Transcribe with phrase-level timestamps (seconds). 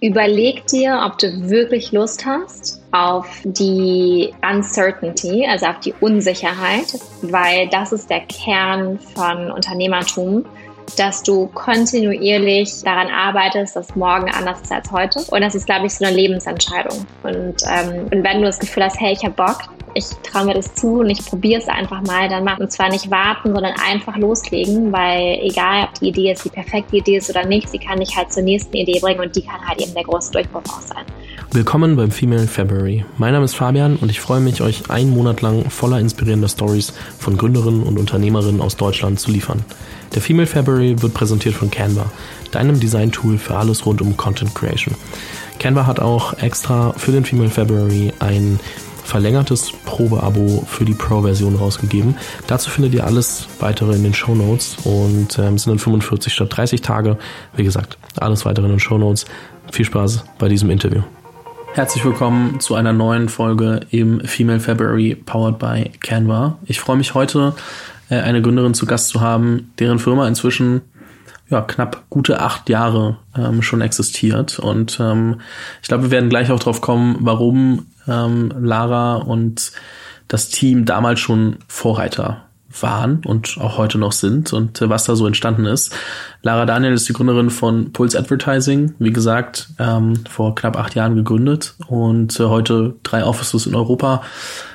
[0.00, 7.68] Überleg dir, ob du wirklich Lust hast auf die Uncertainty, also auf die Unsicherheit, weil
[7.68, 10.44] das ist der Kern von Unternehmertum,
[10.96, 15.20] dass du kontinuierlich daran arbeitest, dass morgen anders ist als heute.
[15.30, 17.06] Und das ist, glaube ich, so eine Lebensentscheidung.
[17.22, 19.58] Und, ähm, und wenn du das Gefühl hast, hey, ich habe Bock,
[19.94, 22.62] ich traue mir das zu und ich probiere es einfach mal, dann machen.
[22.62, 26.96] Und zwar nicht warten, sondern einfach loslegen, weil egal, ob die Idee jetzt die perfekte
[26.96, 29.66] Idee ist oder nicht, sie kann dich halt zur nächsten Idee bringen und die kann
[29.66, 31.04] halt eben der große Durchbruch auch sein.
[31.50, 33.06] Willkommen beim Female February.
[33.16, 36.92] Mein Name ist Fabian und ich freue mich, euch einen Monat lang voller inspirierender Stories
[37.18, 39.64] von Gründerinnen und Unternehmerinnen aus Deutschland zu liefern.
[40.14, 42.12] Der Female February wird präsentiert von Canva,
[42.50, 44.94] deinem Design-Tool für alles rund um Content Creation.
[45.58, 48.60] Canva hat auch extra für den Female February ein
[49.02, 52.18] verlängertes Probeabo für die Pro-Version rausgegeben.
[52.46, 56.54] Dazu findet ihr alles weitere in den Show Notes und ähm, sind dann 45 statt
[56.54, 57.16] 30 Tage.
[57.56, 59.24] Wie gesagt, alles weitere in den Show Notes.
[59.72, 61.02] Viel Spaß bei diesem Interview.
[61.78, 66.58] Herzlich willkommen zu einer neuen Folge im Female February powered by Canva.
[66.64, 67.54] Ich freue mich heute,
[68.10, 70.80] äh, eine Gründerin zu Gast zu haben, deren Firma inzwischen
[71.48, 74.58] ja, knapp gute acht Jahre ähm, schon existiert.
[74.58, 75.40] Und ähm,
[75.80, 79.70] ich glaube, wir werden gleich auch drauf kommen, warum ähm, Lara und
[80.26, 85.16] das Team damals schon Vorreiter waren und auch heute noch sind und äh, was da
[85.16, 85.94] so entstanden ist.
[86.42, 91.16] Lara Daniel ist die Gründerin von Pulse Advertising, wie gesagt, ähm, vor knapp acht Jahren
[91.16, 94.22] gegründet und äh, heute drei Offices in Europa,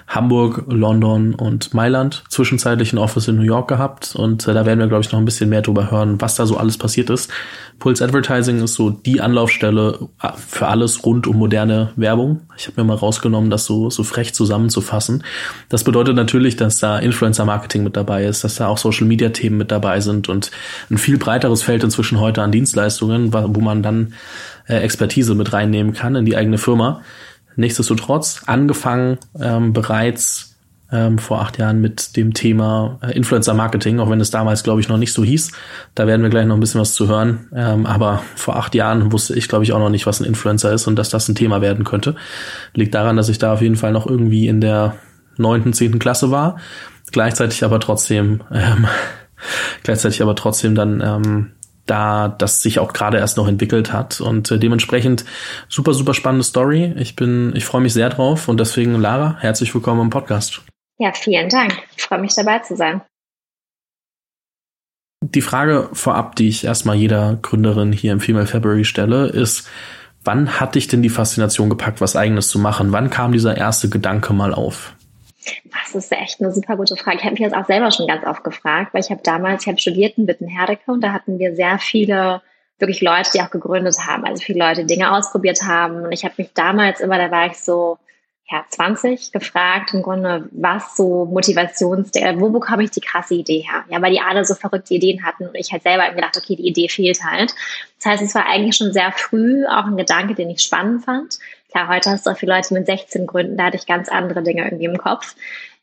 [0.08, 4.80] Hamburg, London und Mailand, zwischenzeitlich ein Office in New York gehabt und äh, da werden
[4.80, 7.32] wir, glaube ich, noch ein bisschen mehr drüber hören, was da so alles passiert ist.
[7.80, 12.42] Pulse Advertising ist so die Anlaufstelle äh, für alles rund um moderne Werbung.
[12.58, 15.24] Ich habe mir mal rausgenommen, das so, so frech zusammenzufassen.
[15.70, 20.00] Das bedeutet natürlich, dass da Influencer-Marketing mit dabei ist, dass da auch Social-Media-Themen mit dabei
[20.02, 20.52] sind und
[20.90, 24.14] ein viel breiteres Feld inzwischen heute an Dienstleistungen, wo man dann
[24.68, 27.02] äh, Expertise mit reinnehmen kann in die eigene Firma.
[27.56, 30.54] Nichtsdestotrotz angefangen ähm, bereits
[30.94, 34.80] ähm, vor acht Jahren mit dem Thema äh, Influencer Marketing, auch wenn es damals, glaube
[34.80, 35.52] ich, noch nicht so hieß.
[35.96, 37.48] Da werden wir gleich noch ein bisschen was zu hören.
[37.56, 40.72] Ähm, aber vor acht Jahren wusste ich, glaube ich, auch noch nicht, was ein Influencer
[40.72, 42.16] ist und dass das ein Thema werden könnte.
[42.76, 44.96] Liegt daran, dass ich da auf jeden Fall noch irgendwie in der
[45.38, 46.58] neunten, zehnten Klasse war.
[47.12, 48.86] Gleichzeitig aber trotzdem, ähm,
[49.84, 51.52] gleichzeitig aber trotzdem dann ähm,
[51.86, 55.26] da das sich auch gerade erst noch entwickelt hat und äh, dementsprechend
[55.68, 56.94] super super spannende Story.
[56.98, 60.62] Ich bin ich freue mich sehr drauf und deswegen Lara, herzlich willkommen im Podcast.
[60.98, 61.78] Ja, vielen Dank.
[61.98, 63.02] Ich freue mich dabei zu sein.
[65.22, 69.70] Die Frage vorab, die ich erstmal jeder Gründerin hier im Female February stelle, ist,
[70.24, 72.92] wann hat dich denn die Faszination gepackt, was eigenes zu machen?
[72.92, 74.96] Wann kam dieser erste Gedanke mal auf?
[75.72, 77.18] Das ist echt eine super gute Frage.
[77.18, 79.68] Ich habe mich das auch selber schon ganz oft gefragt, weil ich habe damals, ich
[79.68, 82.42] habe studiert in Wittenherdecke und da hatten wir sehr viele
[82.80, 86.04] wirklich Leute, die auch gegründet haben, also viele Leute Dinge ausprobiert haben.
[86.04, 87.98] Und ich habe mich damals immer, da war ich so
[88.50, 93.86] ja, 20 gefragt, im Grunde, was so Motivations, wo bekomme ich die krasse Idee her?
[93.90, 96.68] Ja, weil die alle so verrückte Ideen hatten und ich halt selber gedacht, okay, die
[96.68, 97.56] Idee fehlt halt.
[97.98, 101.40] Das heißt, es war eigentlich schon sehr früh auch ein Gedanke, den ich spannend fand.
[101.72, 104.44] Klar, heute hast du auch viele Leute mit 16 Gründen, da hatte ich ganz andere
[104.44, 105.36] Dinge irgendwie im Kopf.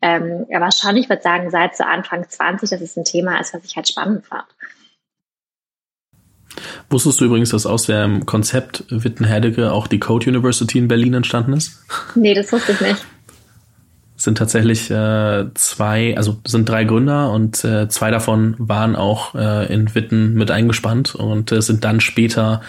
[0.03, 3.55] Ähm, aber schon, ich würde sagen, seit so Anfang 20, dass es ein Thema ist,
[3.55, 4.47] was ich halt spannend fand.
[6.89, 11.53] Wusstest du übrigens, dass aus dem Konzept Wittenherdecke auch die Code University in Berlin entstanden
[11.53, 11.83] ist?
[12.15, 13.07] Nee, das wusste ich nicht
[14.21, 19.73] sind tatsächlich äh, zwei, also sind drei Gründer und äh, zwei davon waren auch äh,
[19.73, 22.61] in Witten mit eingespannt und äh, sind dann später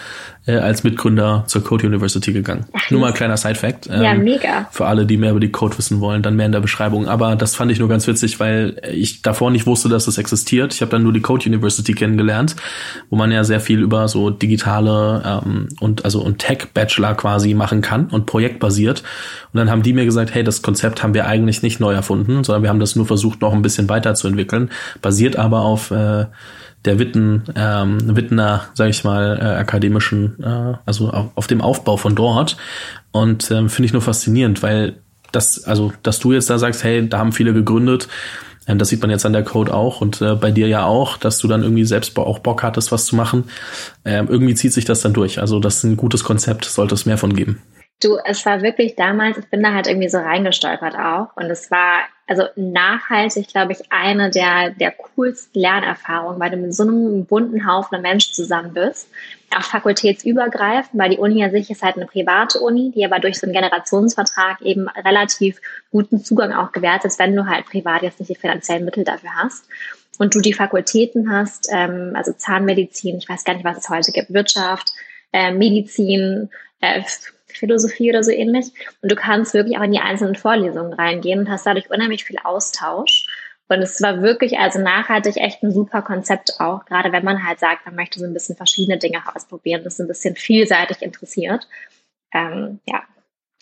[0.46, 2.64] äh, als Mitgründer zur Code University gegangen.
[2.72, 3.88] Ach, nur mal ein kleiner Side-Fact.
[3.92, 4.68] Ähm, ja, mega.
[4.70, 7.06] Für alle, die mehr über die Code wissen wollen, dann mehr in der Beschreibung.
[7.06, 10.74] Aber das fand ich nur ganz witzig, weil ich davor nicht wusste, dass das existiert.
[10.74, 12.56] Ich habe dann nur die Code University kennengelernt,
[13.10, 17.82] wo man ja sehr viel über so digitale ähm, und also und Tech-Bachelor quasi machen
[17.82, 19.02] kann und projektbasiert.
[19.52, 22.42] Und dann haben die mir gesagt, hey, das Konzept haben wir eigentlich nicht neu erfunden,
[22.42, 24.70] sondern wir haben das nur versucht, noch ein bisschen weiterzuentwickeln,
[25.02, 26.26] basiert aber auf äh,
[26.84, 31.96] der Witten, ähm, Wittener, sage ich mal, äh, akademischen, äh, also auf, auf dem Aufbau
[31.96, 32.56] von dort.
[33.12, 34.96] Und ähm, finde ich nur faszinierend, weil
[35.32, 38.08] das, also, dass du jetzt da sagst, hey, da haben viele gegründet,
[38.66, 41.16] ähm, das sieht man jetzt an der Code auch und äh, bei dir ja auch,
[41.16, 43.44] dass du dann irgendwie selbst auch Bock hattest, was zu machen.
[44.04, 45.40] Ähm, irgendwie zieht sich das dann durch.
[45.40, 47.60] Also das ist ein gutes Konzept, sollte es mehr von geben.
[48.02, 51.36] Du, es war wirklich damals, ich bin da halt irgendwie so reingestolpert auch.
[51.36, 56.74] Und es war also nachhaltig, glaube ich, eine der, der coolsten Lernerfahrungen, weil du mit
[56.74, 59.08] so einem bunten Haufen Menschen zusammen bist.
[59.54, 63.38] Auch fakultätsübergreifend, weil die Uni an sich ist halt eine private Uni, die aber durch
[63.38, 65.60] so einen Generationsvertrag eben relativ
[65.90, 69.30] guten Zugang auch gewährt ist, wenn du halt privat jetzt nicht die finanziellen Mittel dafür
[69.36, 69.66] hast
[70.18, 74.12] und du die Fakultäten hast, ähm, also Zahnmedizin, ich weiß gar nicht, was es heute
[74.12, 74.92] gibt, Wirtschaft,
[75.32, 76.48] äh, Medizin,
[76.80, 77.02] äh,
[77.58, 78.66] Philosophie oder so ähnlich.
[79.00, 82.38] Und du kannst wirklich auch in die einzelnen Vorlesungen reingehen und hast dadurch unheimlich viel
[82.42, 83.26] Austausch.
[83.68, 87.58] Und es war wirklich also nachhaltig echt ein super Konzept auch, gerade wenn man halt
[87.58, 91.66] sagt, man möchte so ein bisschen verschiedene Dinge ausprobieren, das ein bisschen vielseitig interessiert.
[92.34, 93.02] Ähm, ja,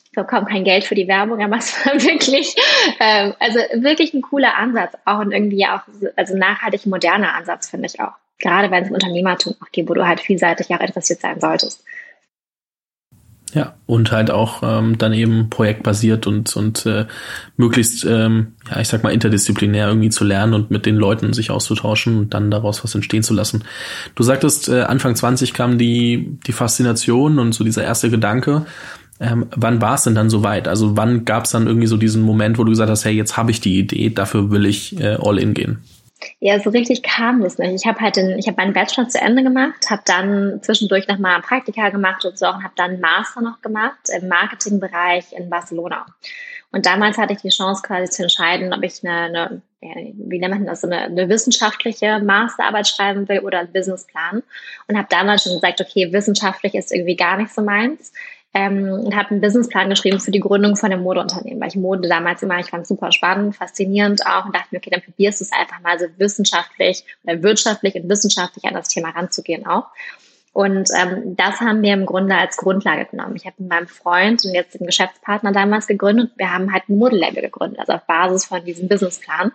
[0.05, 2.57] ich bekomme kein Geld für die Werbung, aber es war wirklich,
[2.99, 5.83] ähm, also wirklich ein cooler Ansatz, auch und irgendwie auch,
[6.17, 8.15] also nachhaltig moderner Ansatz, finde ich auch.
[8.41, 11.85] Gerade wenn es im Unternehmertum auch geht, wo du halt vielseitig auch interessiert sein solltest.
[13.53, 17.07] Ja, und halt auch ähm, dann eben projektbasiert und, und äh,
[17.57, 21.51] möglichst, ähm, ja, ich sag mal, interdisziplinär irgendwie zu lernen und mit den Leuten sich
[21.51, 23.65] auszutauschen und dann daraus was entstehen zu lassen.
[24.15, 28.67] Du sagtest, äh, Anfang 20 kam die, die Faszination und so dieser erste Gedanke.
[29.19, 30.69] Ähm, wann war es denn dann soweit?
[30.69, 33.37] Also wann gab es dann irgendwie so diesen Moment, wo du gesagt hast, hey, jetzt
[33.37, 35.79] habe ich die Idee, dafür will ich äh, all in gehen?
[36.39, 37.73] Ja, so richtig kam das nicht.
[37.75, 41.19] Ich habe halt den, ich habe meinen Bachelor zu Ende gemacht, habe dann zwischendurch noch
[41.19, 45.33] mal ein Praktika gemacht und so und habe dann einen Master noch gemacht im Marketingbereich
[45.33, 46.07] in Barcelona.
[46.73, 50.55] Und damals hatte ich die Chance quasi zu entscheiden, ob ich eine, eine wie nennt
[50.55, 54.43] man das, eine, eine wissenschaftliche Masterarbeit schreiben will oder einen Businessplan.
[54.87, 58.13] Und habe damals schon gesagt, okay, wissenschaftlich ist irgendwie gar nicht so meins
[58.53, 62.09] ähm, und habe einen Businessplan geschrieben für die Gründung von einem Modeunternehmen, weil ich Mode
[62.09, 65.45] damals immer, ich fand super spannend, faszinierend auch und dachte mir, okay, dann probierst du
[65.45, 69.87] es einfach mal so wissenschaftlich oder wirtschaftlich und wissenschaftlich an das Thema ranzugehen auch.
[70.53, 73.37] Und ähm, das haben wir im Grunde als Grundlage genommen.
[73.37, 76.33] Ich habe mit meinem Freund und jetzt den Geschäftspartner damals gegründet.
[76.37, 79.53] Wir haben halt ein Modelabel gegründet, also auf Basis von diesem Businessplan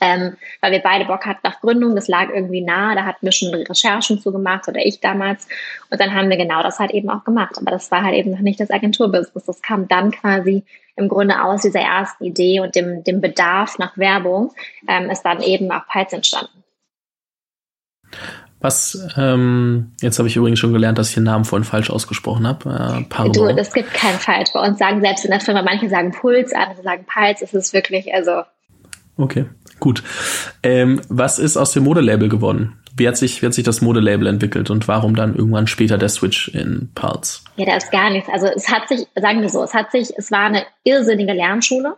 [0.00, 1.94] ähm, weil wir beide Bock hatten auf Gründung.
[1.94, 2.94] Das lag irgendwie nah.
[2.94, 5.46] Da hatten wir schon Recherchen zu gemacht oder ich damals.
[5.90, 7.56] Und dann haben wir genau das halt eben auch gemacht.
[7.58, 9.46] Aber das war halt eben noch nicht das Agenturbusiness.
[9.46, 10.64] Das kam dann quasi
[10.96, 14.52] im Grunde aus dieser ersten Idee und dem, dem Bedarf nach Werbung
[14.88, 16.64] ähm, ist dann eben auch Piles entstanden.
[18.60, 22.46] Was, ähm, jetzt habe ich übrigens schon gelernt, dass ich den Namen vorhin falsch ausgesprochen
[22.46, 23.06] habe.
[23.08, 24.50] Äh, du, es gibt keinen falsch.
[24.54, 27.44] Bei uns sagen selbst in der Firma, manche sagen Puls, andere sagen Pulse.
[27.44, 28.42] Es ist wirklich, also.
[29.18, 29.44] Okay.
[29.80, 30.02] Gut.
[30.62, 32.78] Ähm, was ist aus dem Modelabel geworden?
[32.96, 36.08] Wie hat sich, wie hat sich das Modelabel entwickelt und warum dann irgendwann später der
[36.08, 37.40] Switch in Pulse?
[37.56, 38.28] Ja, da ist gar nichts.
[38.30, 41.96] Also es hat sich, sagen wir so, es hat sich, es war eine irrsinnige Lernschule,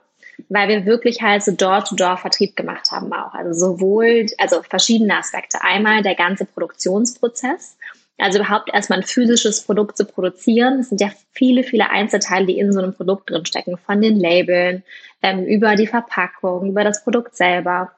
[0.49, 3.33] weil wir wirklich halt so Door-to-Door-Vertrieb gemacht haben auch.
[3.33, 5.63] Also sowohl, also verschiedene Aspekte.
[5.63, 7.77] Einmal der ganze Produktionsprozess.
[8.21, 10.81] Also überhaupt erstmal ein physisches Produkt zu produzieren.
[10.81, 13.79] Es sind ja viele, viele Einzelteile, die in so einem Produkt drinstecken.
[13.79, 14.83] Von den Labeln,
[15.23, 17.93] ähm, über die Verpackung, über das Produkt selber.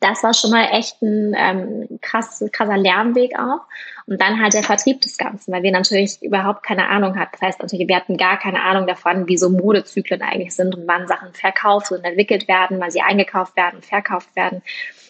[0.00, 3.62] Das war schon mal echt ein ähm, krass, krasser Lernweg auch.
[4.06, 7.32] Und dann halt der Vertrieb des Ganzen, weil wir natürlich überhaupt keine Ahnung hatten.
[7.32, 10.86] Das heißt natürlich, wir hatten gar keine Ahnung davon, wie so Modezyklen eigentlich sind und
[10.86, 14.62] wann Sachen verkauft und entwickelt werden, wann sie eingekauft werden verkauft werden.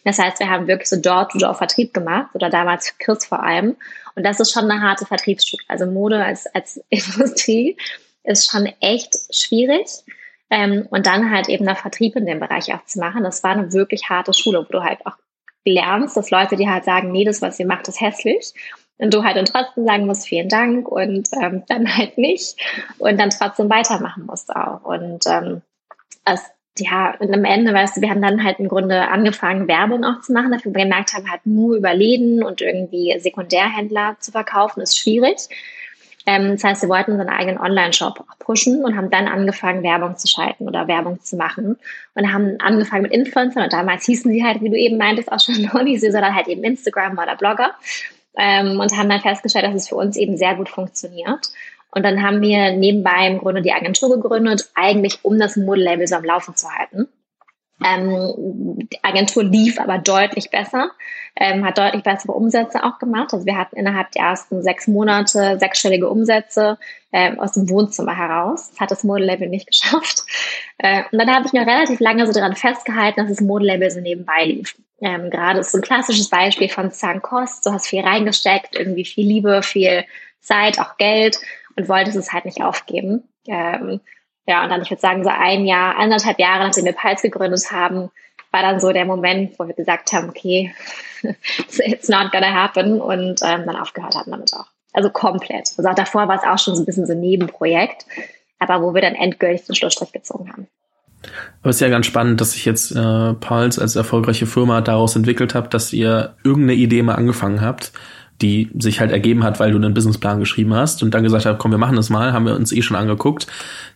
[0.05, 3.77] Das heißt, wir haben wirklich so Door-to-Door-Vertrieb gemacht oder damals Chris vor allem.
[4.15, 5.63] Und das ist schon eine harte Vertriebsschule.
[5.69, 7.77] Also Mode als, als Industrie
[8.25, 9.87] ist schon echt schwierig.
[10.51, 13.23] Ähm, und dann halt eben der Vertrieb in dem Bereich auch zu machen.
[13.23, 15.17] Das war eine wirklich harte Schule, wo du halt auch
[15.65, 18.55] lernst, dass Leute, die halt sagen, nee, das, was ihr macht, ist hässlich.
[18.97, 22.57] Und du halt dann trotzdem sagen musst, vielen Dank und ähm, dann halt nicht.
[22.99, 24.85] Und dann trotzdem weitermachen musst auch.
[24.85, 25.63] Und ähm,
[26.25, 26.43] das,
[26.79, 30.21] ja, und am Ende, weißt du, wir haben dann halt im Grunde angefangen, Werbung auch
[30.21, 34.81] zu machen, dafür wir gemerkt haben, halt nur über Läden und irgendwie Sekundärhändler zu verkaufen,
[34.81, 35.49] ist schwierig.
[36.29, 40.29] Ähm, das heißt, wir wollten unseren eigenen Online-Shop pushen und haben dann angefangen, Werbung zu
[40.29, 41.79] schalten oder Werbung zu machen
[42.15, 45.41] und haben angefangen mit Influencern und damals hießen sie halt, wie du eben meintest, auch
[45.41, 47.71] schon noch nicht, sondern halt eben Instagram oder Blogger
[48.37, 51.49] ähm, und haben dann festgestellt, dass es für uns eben sehr gut funktioniert.
[51.93, 56.17] Und dann haben wir nebenbei im Grunde die Agentur gegründet, eigentlich um das Modelabel so
[56.17, 57.09] am Laufen zu halten.
[57.85, 60.91] Ähm, die Agentur lief aber deutlich besser,
[61.37, 63.33] ähm, hat deutlich bessere Umsätze auch gemacht.
[63.33, 66.79] Also wir hatten innerhalb der ersten sechs Monate sechsstellige Umsätze
[67.13, 68.71] ähm, aus dem Wohnzimmer heraus.
[68.71, 70.25] Das hat das Modelabel nicht geschafft.
[70.79, 74.01] Äh, und dann habe ich mir relativ lange so daran festgehalten, dass das Modelabel so
[74.01, 74.75] nebenbei lief.
[75.01, 76.91] Ähm, gerade ist so ein klassisches Beispiel von
[77.23, 77.65] Kost.
[77.65, 80.05] Du hast viel reingesteckt, irgendwie viel Liebe, viel
[80.41, 81.39] Zeit, auch Geld
[81.77, 83.29] und wolltest es halt nicht aufgeben.
[83.47, 84.01] Ähm,
[84.49, 87.71] ja, und dann, ich würde sagen, so ein Jahr, anderthalb Jahre, nachdem wir Pulse gegründet
[87.71, 88.11] haben,
[88.51, 90.75] war dann so der Moment, wo wir gesagt haben, okay,
[91.23, 94.65] it's not gonna happen und ähm, dann aufgehört haben damit auch.
[94.95, 95.69] Also komplett.
[95.77, 98.07] Also auch davor war es auch schon so ein bisschen so ein Nebenprojekt,
[98.59, 100.67] aber wo wir dann endgültig den Schlussstrich gezogen haben.
[101.61, 105.15] Aber es ist ja ganz spannend, dass sich jetzt äh, Pulse als erfolgreiche Firma daraus
[105.15, 107.93] entwickelt habt, dass ihr irgendeine Idee mal angefangen habt
[108.41, 111.59] die sich halt ergeben hat, weil du einen Businessplan geschrieben hast und dann gesagt hast,
[111.59, 113.49] komm, wir machen das mal, haben wir uns eh schon angeguckt,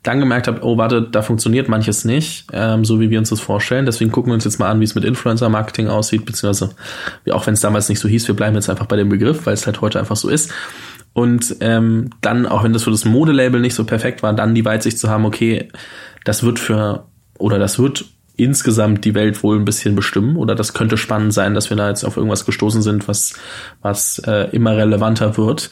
[0.03, 3.41] dann gemerkt habt, oh, warte, da funktioniert manches nicht, ähm, so wie wir uns das
[3.41, 3.87] vorstellen.
[3.87, 6.75] Deswegen gucken wir uns jetzt mal an, wie es mit Influencer-Marketing aussieht, beziehungsweise,
[7.31, 9.55] auch wenn es damals nicht so hieß, wir bleiben jetzt einfach bei dem Begriff, weil
[9.55, 10.53] es halt heute einfach so ist.
[11.13, 14.65] und ähm, dann, auch wenn das für das Modelabel nicht so perfekt war, dann die
[14.65, 15.69] Weitsicht zu haben, okay,
[16.25, 17.07] das wird für
[17.39, 18.05] oder das wird
[18.43, 21.89] insgesamt die Welt wohl ein bisschen bestimmen oder das könnte spannend sein, dass wir da
[21.89, 23.35] jetzt auf irgendwas gestoßen sind, was,
[23.81, 25.71] was äh, immer relevanter wird.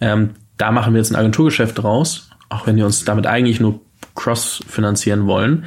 [0.00, 3.80] Ähm, da machen wir jetzt ein Agenturgeschäft draus, auch wenn wir uns damit eigentlich nur
[4.14, 5.64] cross finanzieren wollen.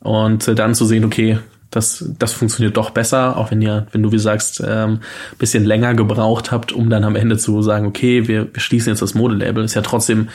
[0.00, 1.38] Und äh, dann zu sehen, okay,
[1.70, 5.00] das, das funktioniert doch besser, auch wenn ihr, wenn du wie sagst, ähm,
[5.38, 9.02] bisschen länger gebraucht habt, um dann am Ende zu sagen, okay, wir, wir schließen jetzt
[9.02, 9.64] das Modelabel.
[9.64, 10.28] Ist ja trotzdem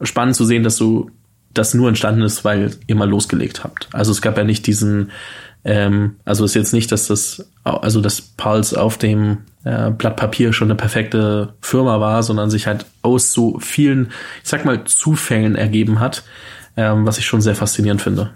[0.00, 1.10] spannend zu sehen, dass du
[1.52, 3.88] das nur entstanden ist, weil ihr mal losgelegt habt.
[3.92, 5.10] Also es gab ja nicht diesen,
[5.64, 10.52] ähm, also ist jetzt nicht, dass das, also das Pulse auf dem äh, Blatt Papier
[10.52, 14.12] schon eine perfekte Firma war, sondern sich halt aus so vielen,
[14.42, 16.22] ich sag mal, Zufällen ergeben hat,
[16.76, 18.34] ähm, was ich schon sehr faszinierend finde.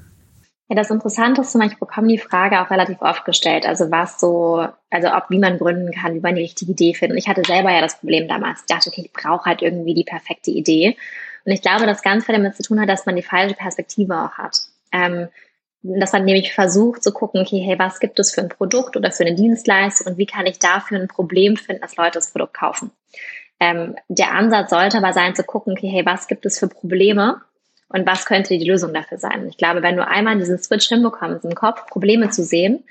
[0.73, 3.67] Ja, das Interessante ist, ich bekomme die Frage auch relativ oft gestellt.
[3.67, 7.19] Also was so, also ob wie man gründen kann, wie man die richtige Idee findet.
[7.19, 8.61] Ich hatte selber ja das Problem damals.
[8.61, 10.97] Ich dachte, okay, ich brauche halt irgendwie die perfekte Idee.
[11.45, 14.15] Und ich glaube, dass ganz viel damit zu tun hat, dass man die falsche Perspektive
[14.15, 14.57] auch hat.
[14.93, 15.29] Ähm,
[15.83, 19.11] dass man nämlich versucht zu gucken, okay, hey, was gibt es für ein Produkt oder
[19.11, 22.55] für eine Dienstleistung und wie kann ich dafür ein Problem finden, dass Leute das Produkt
[22.55, 22.93] kaufen.
[23.59, 27.41] Ähm, der Ansatz sollte aber sein zu gucken, okay, hey, was gibt es für Probleme
[27.89, 29.49] und was könnte die Lösung dafür sein.
[29.49, 32.85] Ich glaube, wenn du einmal diesen Switch hinbekommst, im Kopf Probleme zu sehen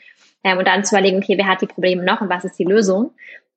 [0.43, 2.65] ähm, und dann zu überlegen, okay, wer hat die Probleme noch und was ist die
[2.65, 3.11] Lösung,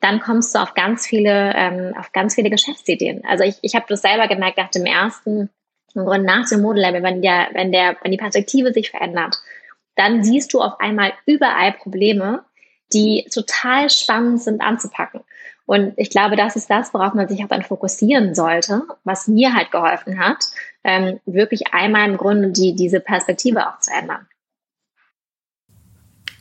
[0.04, 3.25] dann kommst du auf ganz viele, ähm, auf ganz viele Geschäftsideen.
[3.25, 5.49] Also ich, ich habe das selber gemerkt nach dem ersten,
[5.94, 9.38] im Grunde nach dem Model wenn der, wenn der, wenn die Perspektive sich verändert,
[9.96, 12.44] dann siehst du auf einmal überall Probleme,
[12.92, 15.23] die total spannend sind anzupacken.
[15.64, 19.54] Und ich glaube, das ist das, worauf man sich auch dann fokussieren sollte, was mir
[19.54, 20.44] halt geholfen hat,
[20.84, 24.26] ähm, wirklich einmal im Grunde die, diese Perspektive auch zu ändern.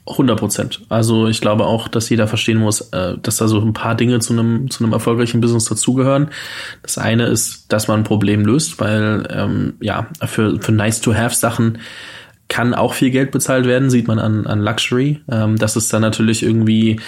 [0.06, 0.82] 100 Prozent.
[0.90, 4.20] Also ich glaube auch, dass jeder verstehen muss, äh, dass da so ein paar Dinge
[4.20, 6.30] zu einem zu einem erfolgreichen Business dazugehören.
[6.82, 11.14] Das eine ist, dass man ein Problem löst, weil ähm, ja für für nice to
[11.14, 11.78] have Sachen
[12.50, 15.22] kann auch viel Geld bezahlt werden, sieht man an an Luxury.
[15.32, 17.00] Ähm, das ist dann natürlich irgendwie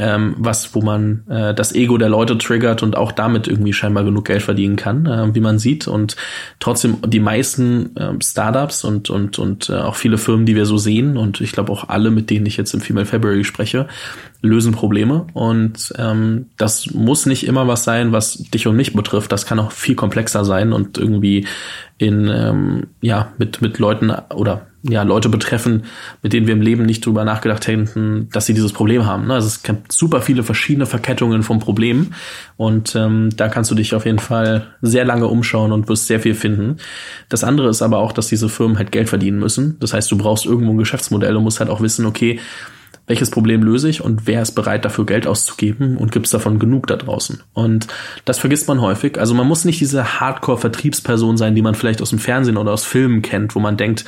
[0.00, 4.02] ähm, was, wo man äh, das Ego der Leute triggert und auch damit irgendwie scheinbar
[4.02, 5.86] genug Geld verdienen kann, äh, wie man sieht.
[5.86, 6.16] Und
[6.58, 10.78] trotzdem die meisten äh, Startups und und und äh, auch viele Firmen, die wir so
[10.78, 13.88] sehen und ich glaube auch alle, mit denen ich jetzt im Female February spreche,
[14.40, 15.26] lösen Probleme.
[15.34, 19.30] Und ähm, das muss nicht immer was sein, was dich und mich betrifft.
[19.32, 21.46] Das kann auch viel komplexer sein und irgendwie
[21.98, 25.84] in ähm, ja mit mit Leuten oder ja Leute betreffen,
[26.22, 29.26] mit denen wir im Leben nicht drüber nachgedacht hätten, dass sie dieses Problem haben.
[29.26, 29.34] Ne?
[29.34, 32.14] Also es gibt super viele verschiedene Verkettungen von Problemen
[32.56, 36.20] und ähm, da kannst du dich auf jeden Fall sehr lange umschauen und wirst sehr
[36.20, 36.78] viel finden.
[37.28, 39.76] Das andere ist aber auch, dass diese Firmen halt Geld verdienen müssen.
[39.80, 42.40] Das heißt, du brauchst irgendwo ein Geschäftsmodell und musst halt auch wissen, okay,
[43.10, 46.60] welches Problem löse ich und wer ist bereit dafür Geld auszugeben und gibt es davon
[46.60, 47.42] genug da draußen.
[47.54, 47.88] Und
[48.24, 49.18] das vergisst man häufig.
[49.18, 52.84] Also man muss nicht diese Hardcore-Vertriebsperson sein, die man vielleicht aus dem Fernsehen oder aus
[52.84, 54.04] Filmen kennt, wo man denkt,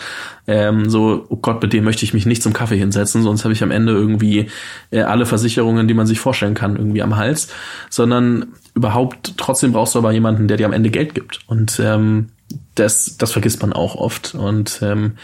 [0.47, 3.53] ähm, so, oh Gott, mit dem möchte ich mich nicht zum Kaffee hinsetzen, sonst habe
[3.53, 4.47] ich am Ende irgendwie
[4.93, 7.49] äh, alle Versicherungen, die man sich vorstellen kann, irgendwie am Hals,
[7.91, 11.41] sondern überhaupt trotzdem brauchst du aber jemanden, der dir am Ende Geld gibt.
[11.49, 12.29] Und ähm,
[12.75, 14.35] das, das vergisst man auch oft.
[14.35, 15.17] Und ähm,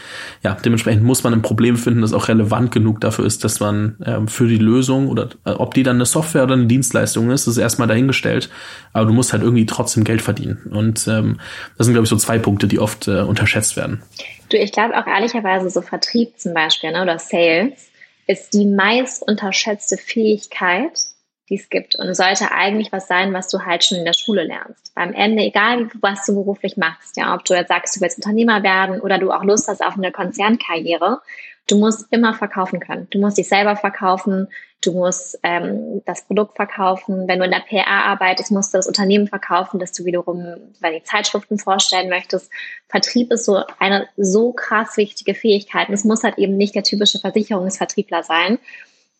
[0.43, 3.97] ja, dementsprechend muss man ein Problem finden, das auch relevant genug dafür ist, dass man
[4.05, 7.47] ähm, für die Lösung oder äh, ob die dann eine Software oder eine Dienstleistung ist,
[7.47, 8.49] ist erstmal dahingestellt.
[8.93, 10.69] Aber du musst halt irgendwie trotzdem Geld verdienen.
[10.71, 11.39] Und ähm,
[11.77, 14.03] das sind, glaube ich, so zwei Punkte, die oft äh, unterschätzt werden.
[14.49, 17.89] Du, ich glaube auch ehrlicherweise so Vertrieb zum Beispiel ne, oder Sales
[18.27, 21.08] ist die meist unterschätzte Fähigkeit,
[21.49, 24.43] die es gibt und sollte eigentlich was sein, was du halt schon in der Schule
[24.43, 24.93] lernst.
[24.95, 28.63] Beim Ende, egal was du beruflich machst, ja, ob du jetzt sagst, du willst Unternehmer
[28.63, 31.21] werden oder du auch Lust hast auf eine Konzernkarriere,
[31.67, 33.07] du musst immer verkaufen können.
[33.11, 34.47] Du musst dich selber verkaufen,
[34.81, 37.27] du musst ähm, das Produkt verkaufen.
[37.27, 40.91] Wenn du in der PR arbeitest, musst du das Unternehmen verkaufen, das du wiederum bei
[40.91, 42.51] den Zeitschriften vorstellen möchtest.
[42.87, 45.89] Vertrieb ist so eine so krass wichtige Fähigkeit.
[45.89, 48.59] Und es muss halt eben nicht der typische Versicherungsvertriebler sein.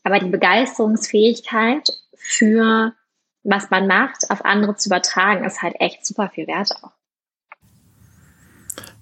[0.03, 2.93] Aber die Begeisterungsfähigkeit für
[3.43, 6.91] was man macht, auf andere zu übertragen, ist halt echt super viel wert auch.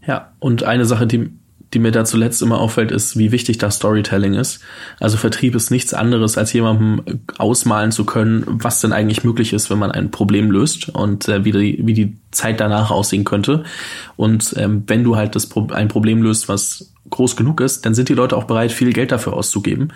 [0.06, 1.32] Ja, und eine Sache, die,
[1.74, 4.62] die mir da zuletzt immer auffällt, ist, wie wichtig das Storytelling ist.
[5.02, 9.70] Also Vertrieb ist nichts anderes, als jemandem ausmalen zu können, was denn eigentlich möglich ist,
[9.70, 13.64] wenn man ein Problem löst und äh, wie, die, wie die Zeit danach aussehen könnte.
[14.16, 17.96] Und ähm, wenn du halt das Pro ein Problem löst, was groß genug ist, dann
[17.96, 19.92] sind die Leute auch bereit, viel Geld dafür auszugeben.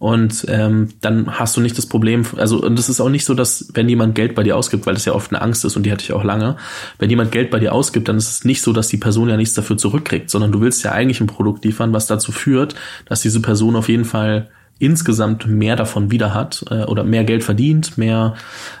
[0.00, 3.34] Und ähm, dann hast du nicht das Problem, also und es ist auch nicht so,
[3.34, 5.84] dass wenn jemand Geld bei dir ausgibt, weil das ja oft eine Angst ist und
[5.84, 6.56] die hatte ich auch lange,
[6.98, 9.36] wenn jemand Geld bei dir ausgibt, dann ist es nicht so, dass die Person ja
[9.36, 13.20] nichts dafür zurückkriegt, sondern du willst ja eigentlich ein Produkt liefern, was dazu führt, dass
[13.20, 14.48] diese Person auf jeden Fall
[14.80, 18.34] insgesamt mehr davon wieder hat äh, oder mehr Geld verdient, mehr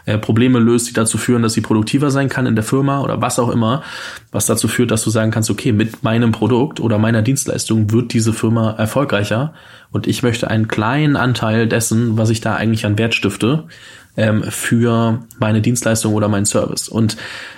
[0.06, 3.20] äh, Probleme löst, die dazu führen, dass sie produktiver sein kann in der Firma oder
[3.20, 3.82] was auch immer,
[4.32, 8.12] was dazu führt, dass du sagen kannst, okay, mit meinem Produkt oder meiner Dienstleistung wird
[8.12, 9.52] diese Firma erfolgreicher
[9.92, 13.64] und ich möchte einen kleinen Anteil dessen, was ich da eigentlich an Wert stifte,
[14.16, 16.88] ähm, für meine Dienstleistung oder meinen Service.
[16.88, 17.16] Und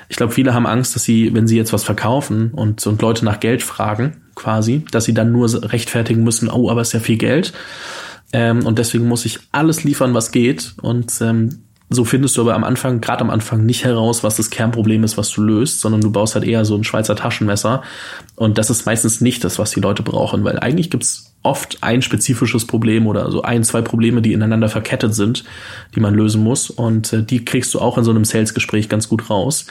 [0.09, 3.25] ich glaube, viele haben Angst, dass sie, wenn sie jetzt was verkaufen und, und Leute
[3.25, 7.01] nach Geld fragen, quasi, dass sie dann nur rechtfertigen müssen, oh, aber es ist ja
[7.01, 7.53] viel Geld.
[8.33, 10.75] Ähm, und deswegen muss ich alles liefern, was geht.
[10.81, 11.63] Und ähm,
[11.95, 15.19] so findest du aber am Anfang, gerade am Anfang, nicht heraus, was das Kernproblem ist,
[15.19, 17.83] was du löst, sondern du baust halt eher so ein Schweizer Taschenmesser.
[18.37, 22.03] Und das ist meistens nicht das, was die Leute brauchen, weil eigentlich gibt's oft ein
[22.03, 25.45] spezifisches Problem oder so ein, zwei Probleme, die ineinander verkettet sind,
[25.95, 26.71] die man lösen muss.
[26.71, 29.67] Und äh, die kriegst du auch in so einem Sales-Gespräch ganz gut raus.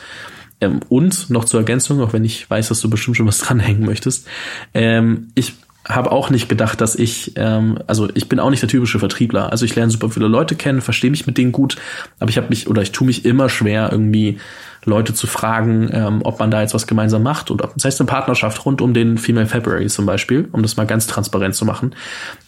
[0.60, 3.86] Ähm, und noch zur Ergänzung, auch wenn ich weiß, dass du bestimmt schon was dranhängen
[3.86, 4.27] möchtest.
[4.74, 5.53] Ähm, ich
[5.88, 9.52] habe auch nicht gedacht, dass ich, ähm, also ich bin auch nicht der typische Vertriebler.
[9.52, 11.78] Also ich lerne super viele Leute kennen, verstehe mich mit denen gut,
[12.20, 14.38] aber ich habe mich oder ich tue mich immer schwer irgendwie
[14.86, 18.08] Leute zu fragen, ähm, ob man da jetzt was gemeinsam macht oder das heißt eine
[18.08, 21.94] Partnerschaft rund um den Female February zum Beispiel, um das mal ganz transparent zu machen.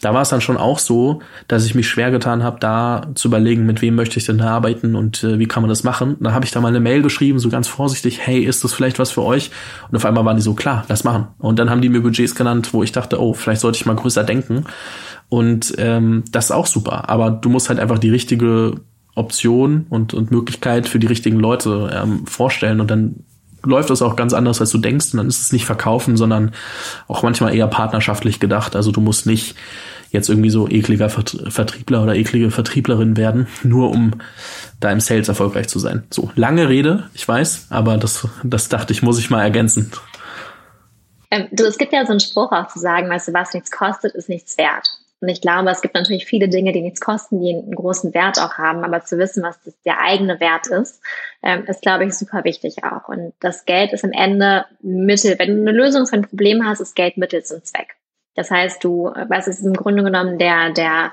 [0.00, 3.28] Da war es dann schon auch so, dass ich mich schwer getan habe, da zu
[3.28, 6.16] überlegen, mit wem möchte ich denn arbeiten und äh, wie kann man das machen.
[6.20, 8.98] Da habe ich da mal eine Mail geschrieben, so ganz vorsichtig, hey, ist das vielleicht
[8.98, 9.50] was für euch?
[9.90, 11.28] Und auf einmal waren die so, klar, lass machen.
[11.38, 13.96] Und dann haben die mir Budgets genannt, wo ich dachte, oh, vielleicht sollte ich mal
[13.96, 14.64] größer denken.
[15.28, 17.08] Und ähm, das ist auch super.
[17.08, 18.74] Aber du musst halt einfach die richtige
[19.14, 23.24] Option und, und Möglichkeit für die richtigen Leute ähm, vorstellen und dann
[23.66, 25.12] läuft das auch ganz anders, als du denkst.
[25.12, 26.52] Und dann ist es nicht verkaufen, sondern
[27.08, 28.76] auch manchmal eher partnerschaftlich gedacht.
[28.76, 29.56] Also du musst nicht
[30.10, 34.12] jetzt irgendwie so ekliger Vertriebler oder eklige Vertrieblerin werden, nur um
[34.80, 36.04] da im Sales erfolgreich zu sein.
[36.10, 39.90] So, lange Rede, ich weiß, aber das, das dachte ich, muss ich mal ergänzen.
[41.32, 43.72] Ähm, du, es gibt ja so einen Spruch auch zu sagen, weißt du, was nichts
[43.72, 44.88] kostet, ist nichts wert.
[45.20, 48.38] Und ich glaube, es gibt natürlich viele Dinge, die nichts kosten, die einen großen Wert
[48.38, 48.84] auch haben.
[48.84, 51.00] Aber zu wissen, was der eigene Wert ist,
[51.42, 53.08] ähm, ist, glaube ich, super wichtig auch.
[53.08, 55.38] Und das Geld ist am Ende Mittel.
[55.38, 57.96] Wenn du eine Lösung für ein Problem hast, ist Geld Mittel zum Zweck.
[58.34, 61.12] Das heißt, du, was ist im Grunde genommen der, der,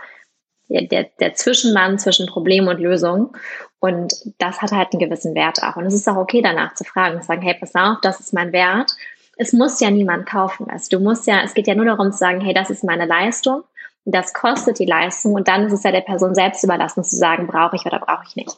[0.68, 3.38] der, der Zwischenmann zwischen Problem und Lösung.
[3.80, 5.78] Und das hat halt einen gewissen Wert auch.
[5.78, 8.34] Und es ist auch okay, danach zu fragen, zu sagen, hey, pass auf, das ist
[8.34, 8.92] mein Wert.
[9.38, 10.70] Es muss ja niemand kaufen.
[10.70, 13.06] Also du musst ja, es geht ja nur darum zu sagen, hey, das ist meine
[13.06, 13.64] Leistung
[14.06, 17.48] das kostet die Leistung und dann ist es ja der Person selbst überlassen zu sagen,
[17.48, 18.58] brauche ich oder brauche ich nicht.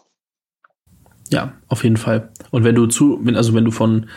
[1.30, 2.30] Ja, auf jeden Fall.
[2.52, 4.08] Und wenn du zu, also wenn du von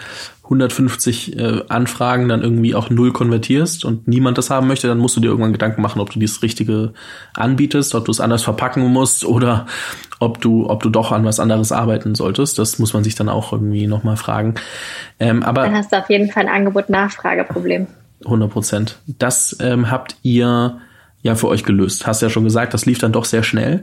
[0.44, 5.16] 150 äh, Anfragen dann irgendwie auch null konvertierst und niemand das haben möchte, dann musst
[5.16, 6.92] du dir irgendwann Gedanken machen, ob du dieses Richtige
[7.34, 9.66] anbietest, ob du es anders verpacken musst oder
[10.20, 12.58] ob du, ob du doch an was anderes arbeiten solltest.
[12.58, 14.54] Das muss man sich dann auch irgendwie nochmal fragen.
[15.18, 17.86] Ähm, aber dann hast du auf jeden Fall ein Angebot-Nachfrage-Problem.
[18.24, 18.98] 100 Prozent.
[19.06, 20.80] Das ähm, habt ihr
[21.22, 22.06] ja für euch gelöst.
[22.06, 23.82] Hast ja schon gesagt, das lief dann doch sehr schnell.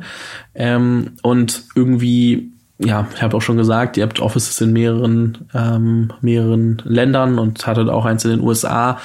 [0.55, 6.11] Ähm, und irgendwie, ja, ich habe auch schon gesagt, ihr habt Offices in mehreren, ähm,
[6.21, 8.99] mehreren Ländern und hattet auch eins in den USA.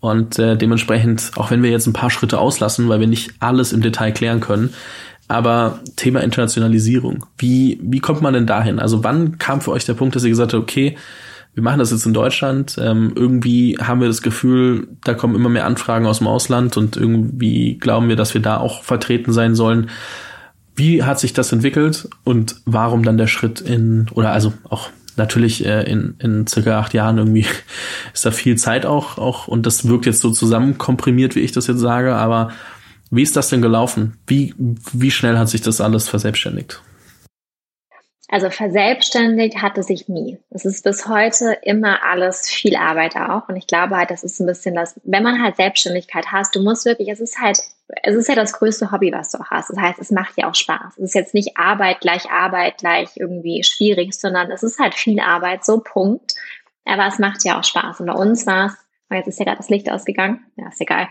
[0.00, 3.72] Und äh, dementsprechend, auch wenn wir jetzt ein paar Schritte auslassen, weil wir nicht alles
[3.72, 4.72] im Detail klären können,
[5.28, 8.80] aber Thema Internationalisierung, wie, wie kommt man denn dahin?
[8.80, 10.96] Also wann kam für euch der Punkt, dass ihr gesagt habt, okay,
[11.54, 12.76] wir machen das jetzt in Deutschland.
[12.80, 16.96] Ähm, irgendwie haben wir das Gefühl, da kommen immer mehr Anfragen aus dem Ausland und
[16.96, 19.90] irgendwie glauben wir, dass wir da auch vertreten sein sollen.
[20.76, 25.66] Wie hat sich das entwickelt und warum dann der Schritt in, oder also auch natürlich
[25.66, 27.46] äh, in, in circa acht Jahren irgendwie
[28.14, 31.52] ist da viel Zeit auch, auch und das wirkt jetzt so zusammen komprimiert, wie ich
[31.52, 32.52] das jetzt sage, aber
[33.10, 34.14] wie ist das denn gelaufen?
[34.28, 34.54] Wie,
[34.92, 36.80] wie schnell hat sich das alles verselbstständigt?
[38.32, 40.38] Also verselbstständigt hatte sich nie.
[40.50, 43.48] Es ist bis heute immer alles viel Arbeit auch.
[43.48, 46.62] Und ich glaube halt, das ist ein bisschen das, wenn man halt Selbstständigkeit hast, du
[46.62, 47.58] musst wirklich, es ist halt,
[48.04, 49.70] es ist ja das größte Hobby, was du auch hast.
[49.70, 50.96] Das heißt, es macht dir auch Spaß.
[50.98, 55.18] Es ist jetzt nicht Arbeit gleich Arbeit gleich irgendwie schwierig, sondern es ist halt viel
[55.18, 56.34] Arbeit, so Punkt.
[56.84, 57.98] Aber es macht ja auch Spaß.
[57.98, 60.46] Und bei uns war es, jetzt ist ja gerade das Licht ausgegangen.
[60.54, 61.08] Ja, ist egal.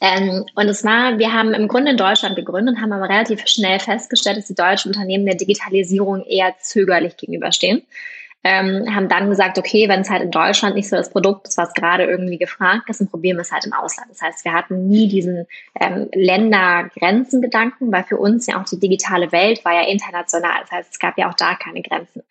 [0.00, 3.46] Ähm, und es war, wir haben im Grunde in Deutschland gegründet und haben aber relativ
[3.48, 7.82] schnell festgestellt, dass die deutschen Unternehmen der Digitalisierung eher zögerlich gegenüberstehen.
[8.44, 11.58] Ähm, haben dann gesagt, okay, wenn es halt in Deutschland nicht so das Produkt ist,
[11.58, 14.10] was gerade irgendwie gefragt ist, dann probieren wir es halt im Ausland.
[14.10, 15.46] Das heißt, wir hatten nie diesen
[15.78, 20.60] ähm, Ländergrenzengedanken, weil für uns ja auch die digitale Welt war ja international.
[20.60, 22.22] Das heißt, es gab ja auch da keine Grenzen.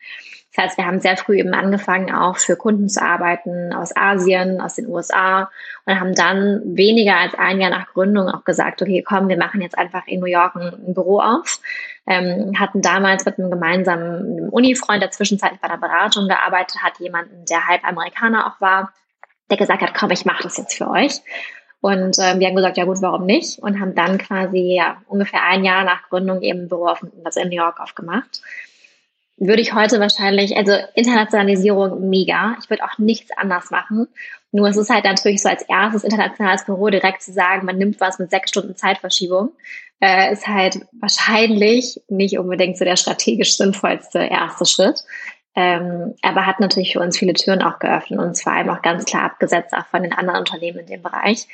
[0.58, 4.60] Das heißt, wir haben sehr früh eben angefangen, auch für Kunden zu arbeiten aus Asien,
[4.60, 5.52] aus den USA
[5.86, 9.62] und haben dann weniger als ein Jahr nach Gründung auch gesagt, okay, komm, wir machen
[9.62, 11.60] jetzt einfach in New York ein, Büro auf.
[12.08, 17.46] Ähm, hatten damals mit einem gemeinsamen Uni-Freund, der zwischenzeitlich bei der Beratung gearbeitet hat, jemanden,
[17.46, 18.94] der halb Amerikaner auch war,
[19.52, 21.22] der gesagt hat, komm, ich mache das jetzt für euch.
[21.82, 23.60] Und äh, wir haben gesagt, ja gut, warum nicht?
[23.60, 27.40] Und haben dann quasi ja, ungefähr ein Jahr nach Gründung eben ein Büro auf, also
[27.40, 28.42] in New York aufgemacht.
[29.38, 32.58] Würde ich heute wahrscheinlich, also Internationalisierung mega.
[32.62, 34.08] Ich würde auch nichts anders machen.
[34.52, 38.00] Nur es ist halt natürlich so als erstes internationales Büro direkt zu sagen, man nimmt
[38.00, 39.52] was mit sechs Stunden Zeitverschiebung,
[40.02, 45.04] äh, ist halt wahrscheinlich nicht unbedingt so der strategisch sinnvollste erste Schritt.
[45.56, 49.06] Ähm, aber hat natürlich für uns viele Türen auch geöffnet und vor allem auch ganz
[49.06, 51.48] klar abgesetzt auch von den anderen Unternehmen in dem Bereich,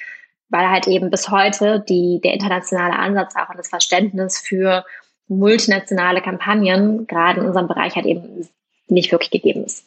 [0.50, 4.84] weil halt eben bis heute die, der internationale Ansatz auch und das Verständnis für
[5.27, 8.47] multinationale Kampagnen gerade in unserem Bereich halt eben
[8.88, 9.86] nicht wirklich gegeben ist.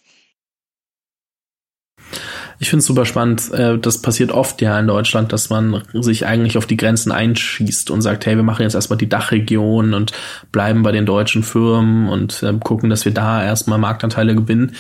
[2.59, 3.53] Ich finde es super spannend.
[3.53, 7.91] Äh, das passiert oft ja in Deutschland, dass man sich eigentlich auf die Grenzen einschießt
[7.91, 10.13] und sagt, hey, wir machen jetzt erstmal die Dachregion und
[10.53, 14.75] bleiben bei den deutschen Firmen und äh, gucken, dass wir da erstmal Marktanteile gewinnen.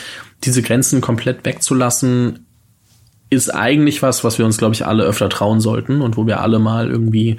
[0.45, 2.47] Diese Grenzen komplett wegzulassen,
[3.29, 6.41] ist eigentlich was, was wir uns, glaube ich, alle öfter trauen sollten und wo wir
[6.41, 7.39] alle mal irgendwie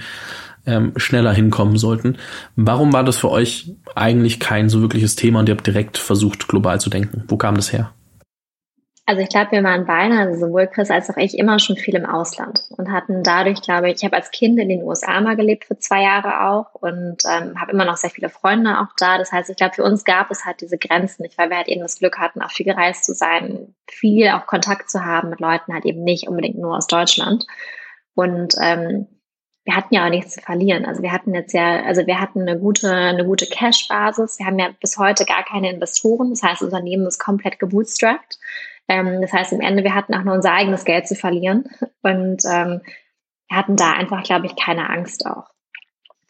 [0.68, 2.18] ähm, schneller hinkommen sollten.
[2.56, 6.48] Warum war das für euch eigentlich kein so wirkliches Thema und ihr habt direkt versucht,
[6.48, 7.24] global zu denken?
[7.28, 7.94] Wo kam das her?
[9.10, 11.96] Also ich glaube, wir waren beide, also sowohl Chris als auch ich, immer schon viel
[11.96, 15.38] im Ausland und hatten dadurch, glaube ich, ich habe als Kind in den USA mal
[15.38, 19.18] gelebt für zwei Jahre auch und ähm, habe immer noch sehr viele Freunde auch da.
[19.18, 21.70] Das heißt, ich glaube, für uns gab es halt diese Grenzen nicht, weil wir halt
[21.70, 25.40] eben das Glück hatten, auch viel gereist zu sein, viel auch Kontakt zu haben mit
[25.40, 27.48] Leuten, halt eben nicht unbedingt nur aus Deutschland.
[28.14, 29.08] Und ähm,
[29.68, 30.86] wir hatten ja auch nichts zu verlieren.
[30.86, 34.40] Also wir hatten jetzt ja, also wir hatten eine gute, eine gute Cash-Basis.
[34.40, 36.30] Wir haben ja bis heute gar keine Investoren.
[36.30, 38.40] Das heißt, das Unternehmen ist komplett gebootstrapped.
[38.88, 41.66] Ähm, das heißt, im Ende, wir hatten auch nur unser eigenes Geld zu verlieren
[42.02, 42.82] und ähm,
[43.50, 45.50] wir hatten da einfach, glaube ich, keine Angst auch.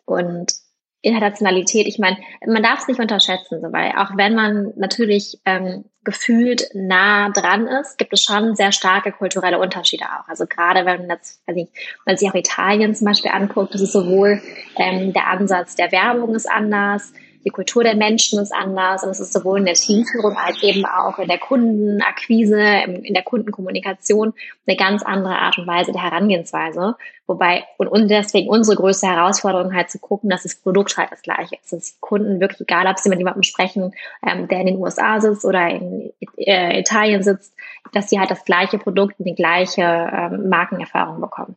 [0.06, 0.54] Und
[1.02, 5.86] Internationalität, ich meine, man darf es nicht unterschätzen, so, weil auch wenn man natürlich ähm,
[6.04, 10.28] gefühlt nah dran ist, gibt es schon sehr starke kulturelle Unterschiede auch.
[10.28, 11.68] Also gerade wenn man jetzt, ich, wenn
[12.06, 14.42] man sich auch Italien zum Beispiel anguckt, das ist sowohl
[14.78, 17.14] ähm, der Ansatz der Werbung ist anders,
[17.48, 20.86] die Kultur der Menschen ist anders und es ist sowohl in der Teamführung als eben
[20.86, 24.34] auch in der Kundenakquise, in der Kundenkommunikation
[24.68, 26.98] eine ganz andere Art und Weise der Herangehensweise.
[27.26, 31.22] Wobei, und, und deswegen unsere größte Herausforderung halt zu gucken, dass das Produkt halt das
[31.22, 31.72] gleiche ist.
[31.72, 33.94] Dass Kunden wirklich, egal ob sie mit jemandem sprechen,
[34.28, 37.54] ähm, der in den USA sitzt oder in äh, Italien sitzt,
[37.94, 41.56] dass sie halt das gleiche Produkt und die gleiche ähm, Markenerfahrung bekommen.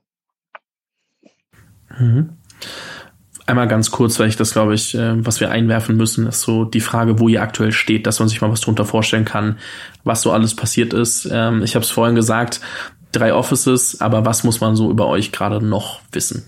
[1.99, 2.37] Mhm.
[3.51, 6.65] Einmal ganz kurz, weil ich das glaube ich, äh, was wir einwerfen müssen, ist so
[6.65, 9.59] die Frage, wo ihr aktuell steht, dass man sich mal was drunter vorstellen kann,
[10.05, 11.29] was so alles passiert ist.
[11.33, 12.61] Ähm, ich habe es vorhin gesagt,
[13.11, 16.45] drei Offices, aber was muss man so über euch gerade noch wissen?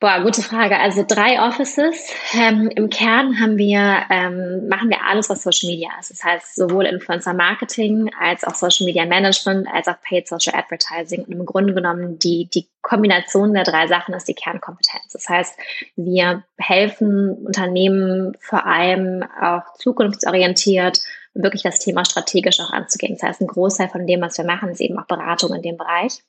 [0.00, 0.78] Boah, gute Frage.
[0.78, 2.10] Also drei Offices.
[2.32, 6.10] Ähm, Im Kern haben wir, ähm, machen wir alles, was Social Media ist.
[6.10, 11.24] Das heißt, sowohl Influencer Marketing als auch Social Media Management als auch Paid Social Advertising.
[11.24, 15.12] Und im Grunde genommen die, die Kombination der drei Sachen ist die Kernkompetenz.
[15.12, 15.58] Das heißt,
[15.96, 20.98] wir helfen Unternehmen vor allem auch zukunftsorientiert
[21.34, 23.18] wirklich das Thema strategisch auch anzugehen.
[23.20, 25.76] Das heißt, ein Großteil von dem, was wir machen, ist eben auch Beratung in dem
[25.76, 26.22] Bereich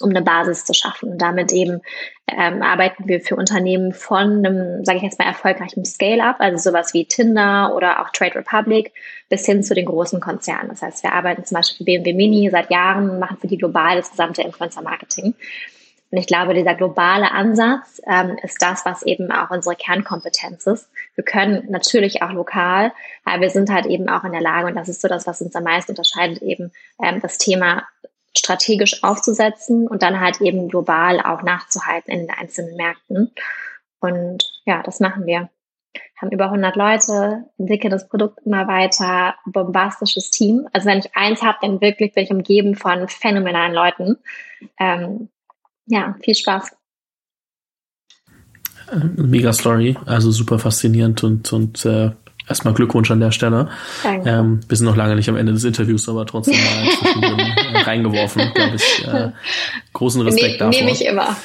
[0.00, 1.10] um eine Basis zu schaffen.
[1.12, 1.80] Und damit eben
[2.26, 6.94] ähm, arbeiten wir für Unternehmen von einem, sage ich jetzt mal, erfolgreichen Scale-up, also sowas
[6.94, 8.92] wie Tinder oder auch Trade Republic,
[9.28, 10.68] bis hin zu den großen Konzernen.
[10.68, 13.96] Das heißt, wir arbeiten zum Beispiel für BMW Mini seit Jahren, machen für die global
[13.96, 15.34] das gesamte Influencer-Marketing.
[16.10, 20.88] Und ich glaube, dieser globale Ansatz ähm, ist das, was eben auch unsere Kernkompetenz ist.
[21.14, 22.92] Wir können natürlich auch lokal,
[23.24, 25.40] aber wir sind halt eben auch in der Lage, und das ist so das, was
[25.40, 27.84] uns am meisten unterscheidet, eben ähm, das Thema
[28.36, 33.32] strategisch aufzusetzen und dann halt eben global auch nachzuhalten in den einzelnen Märkten.
[34.00, 35.50] Und ja, das machen wir.
[36.20, 40.68] Haben über 100 Leute, entwickeln das Produkt immer weiter, bombastisches Team.
[40.72, 44.18] Also wenn ich eins habe, dann wirklich bin ich umgeben von phänomenalen Leuten.
[44.78, 45.30] Ähm,
[45.86, 46.76] ja, viel Spaß.
[49.16, 52.10] Mega Story, also super faszinierend und, und äh,
[52.50, 53.68] Erstmal Glückwunsch an der Stelle.
[54.02, 54.28] Danke.
[54.28, 58.74] Ähm, wir sind noch lange nicht am Ende des Interviews, aber trotzdem mal reingeworfen, glaube
[58.74, 59.06] ich.
[59.06, 59.30] Äh,
[59.92, 60.70] großen Respekt ne, davor.
[60.70, 61.36] Nehme ich immer.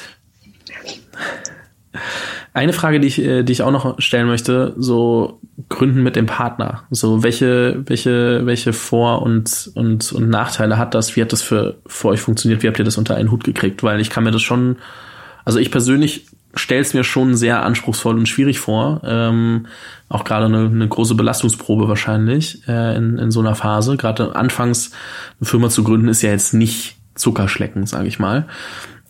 [2.54, 5.38] Eine Frage, die ich, äh, die ich auch noch stellen möchte, so
[5.68, 6.82] Gründen mit dem Partner.
[6.90, 11.14] So, welche, welche, welche Vor- und, und, und Nachteile hat das?
[11.14, 12.64] Wie hat das für, für euch funktioniert?
[12.64, 13.84] Wie habt ihr das unter einen Hut gekriegt?
[13.84, 14.78] Weil ich kann mir das schon,
[15.44, 19.02] also ich persönlich stelle es mir schon sehr anspruchsvoll und schwierig vor.
[19.04, 19.66] Ähm,
[20.08, 23.96] auch gerade eine, eine große Belastungsprobe wahrscheinlich äh, in, in so einer Phase.
[23.96, 24.92] Gerade anfangs
[25.38, 28.46] eine Firma zu gründen ist ja jetzt nicht Zuckerschlecken, sage ich mal.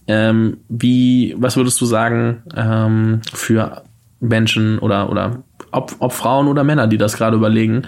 [0.07, 3.83] Ähm, wie, was würdest du sagen ähm, für
[4.21, 7.83] Menschen oder oder ob, ob Frauen oder Männer, die das gerade überlegen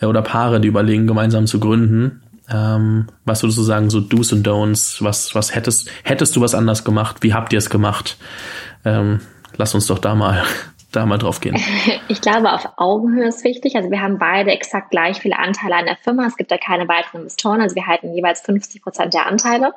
[0.00, 2.22] äh, oder Paare, die überlegen, gemeinsam zu gründen?
[2.50, 5.02] Ähm, was würdest du sagen, so Do's und Don'ts?
[5.02, 7.18] Was, was hättest, hättest du was anders gemacht?
[7.22, 8.18] Wie habt ihr es gemacht?
[8.84, 9.20] Ähm,
[9.56, 10.44] lass uns doch da mal,
[10.92, 11.56] da mal drauf gehen.
[12.08, 13.76] Ich glaube, auf Augenhöhe ist wichtig.
[13.76, 16.26] Also wir haben beide exakt gleich viele Anteile an der Firma.
[16.26, 17.60] Es gibt da keine weiteren Investoren.
[17.60, 19.72] Also wir halten jeweils 50 Prozent der Anteile.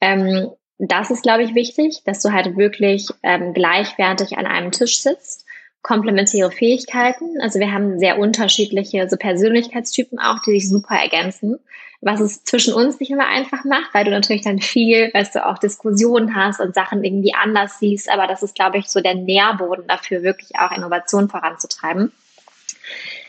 [0.00, 5.00] Ähm, das ist, glaube ich, wichtig, dass du halt wirklich ähm, gleichwertig an einem Tisch
[5.00, 5.43] sitzt
[5.84, 7.40] komplementäre Fähigkeiten.
[7.42, 11.60] Also wir haben sehr unterschiedliche so Persönlichkeitstypen auch, die sich super ergänzen,
[12.00, 15.46] was es zwischen uns nicht immer einfach macht, weil du natürlich dann viel, weißt du,
[15.46, 18.10] auch Diskussionen hast und Sachen irgendwie anders siehst.
[18.10, 22.12] Aber das ist, glaube ich, so der Nährboden dafür, wirklich auch Innovation voranzutreiben.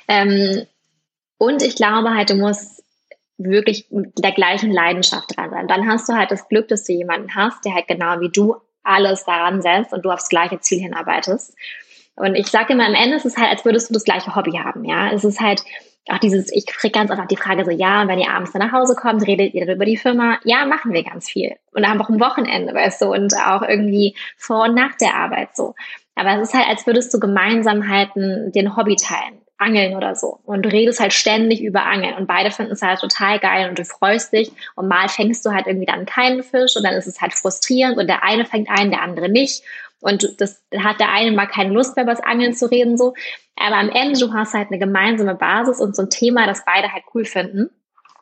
[0.08, 0.66] Ähm,
[1.38, 2.84] und ich glaube halt, du musst
[3.38, 5.68] wirklich mit der gleichen Leidenschaft dran sein.
[5.68, 8.56] Dann hast du halt das Glück, dass du jemanden hast, der halt genau wie du
[8.84, 11.54] alles daran setzt und du aufs gleiche Ziel hinarbeitest.
[12.16, 14.52] Und ich sage immer, am Ende ist es halt, als würdest du das gleiche Hobby
[14.52, 15.12] haben, ja.
[15.12, 15.64] Es ist halt
[16.08, 18.72] auch dieses, ich kriege ganz oft die Frage so, ja, wenn ihr abends dann nach
[18.72, 20.38] Hause kommt, redet ihr dann über die Firma?
[20.44, 21.56] Ja, machen wir ganz viel.
[21.74, 25.56] Und dann auch am Wochenende, weißt du, und auch irgendwie vor und nach der Arbeit
[25.56, 25.74] so.
[26.14, 29.42] Aber es ist halt, als würdest du gemeinsam halt den Hobby teilen.
[29.58, 30.40] Angeln oder so.
[30.44, 33.80] Und du redest halt ständig über Angeln und beide finden es halt total geil und
[33.80, 37.08] du freust dich und mal fängst du halt irgendwie dann keinen Fisch und dann ist
[37.08, 39.64] es halt frustrierend und der eine fängt einen, der andere nicht
[40.02, 43.14] und das hat der eine mal keine Lust mehr, über das Angeln zu reden, so.
[43.56, 46.92] Aber am Ende, du hast halt eine gemeinsame Basis und so ein Thema, das beide
[46.92, 47.70] halt cool finden.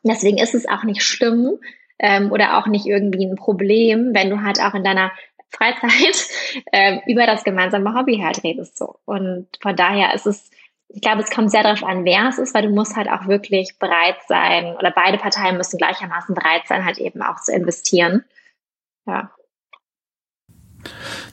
[0.04, 1.60] Deswegen ist es auch nicht schlimm
[2.00, 5.12] ähm, oder auch nicht irgendwie ein Problem, wenn du halt auch in deiner
[5.50, 6.28] Freizeit
[6.72, 8.78] äh, über das gemeinsame Hobby halt redest.
[8.78, 9.00] So.
[9.06, 10.50] Und von daher ist es,
[10.90, 13.28] ich glaube, es kommt sehr darauf an, wer es ist, weil du musst halt auch
[13.28, 18.24] wirklich bereit sein, oder beide Parteien müssen gleichermaßen bereit sein, halt eben auch zu investieren.
[19.08, 19.32] Ja.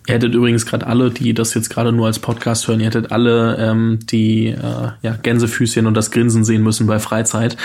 [0.07, 3.13] Ihr hättet übrigens gerade alle, die das jetzt gerade nur als Podcast hören, ihr hättet
[3.13, 7.57] alle ähm, die äh, ja, Gänsefüßchen und das Grinsen sehen müssen bei Freizeit.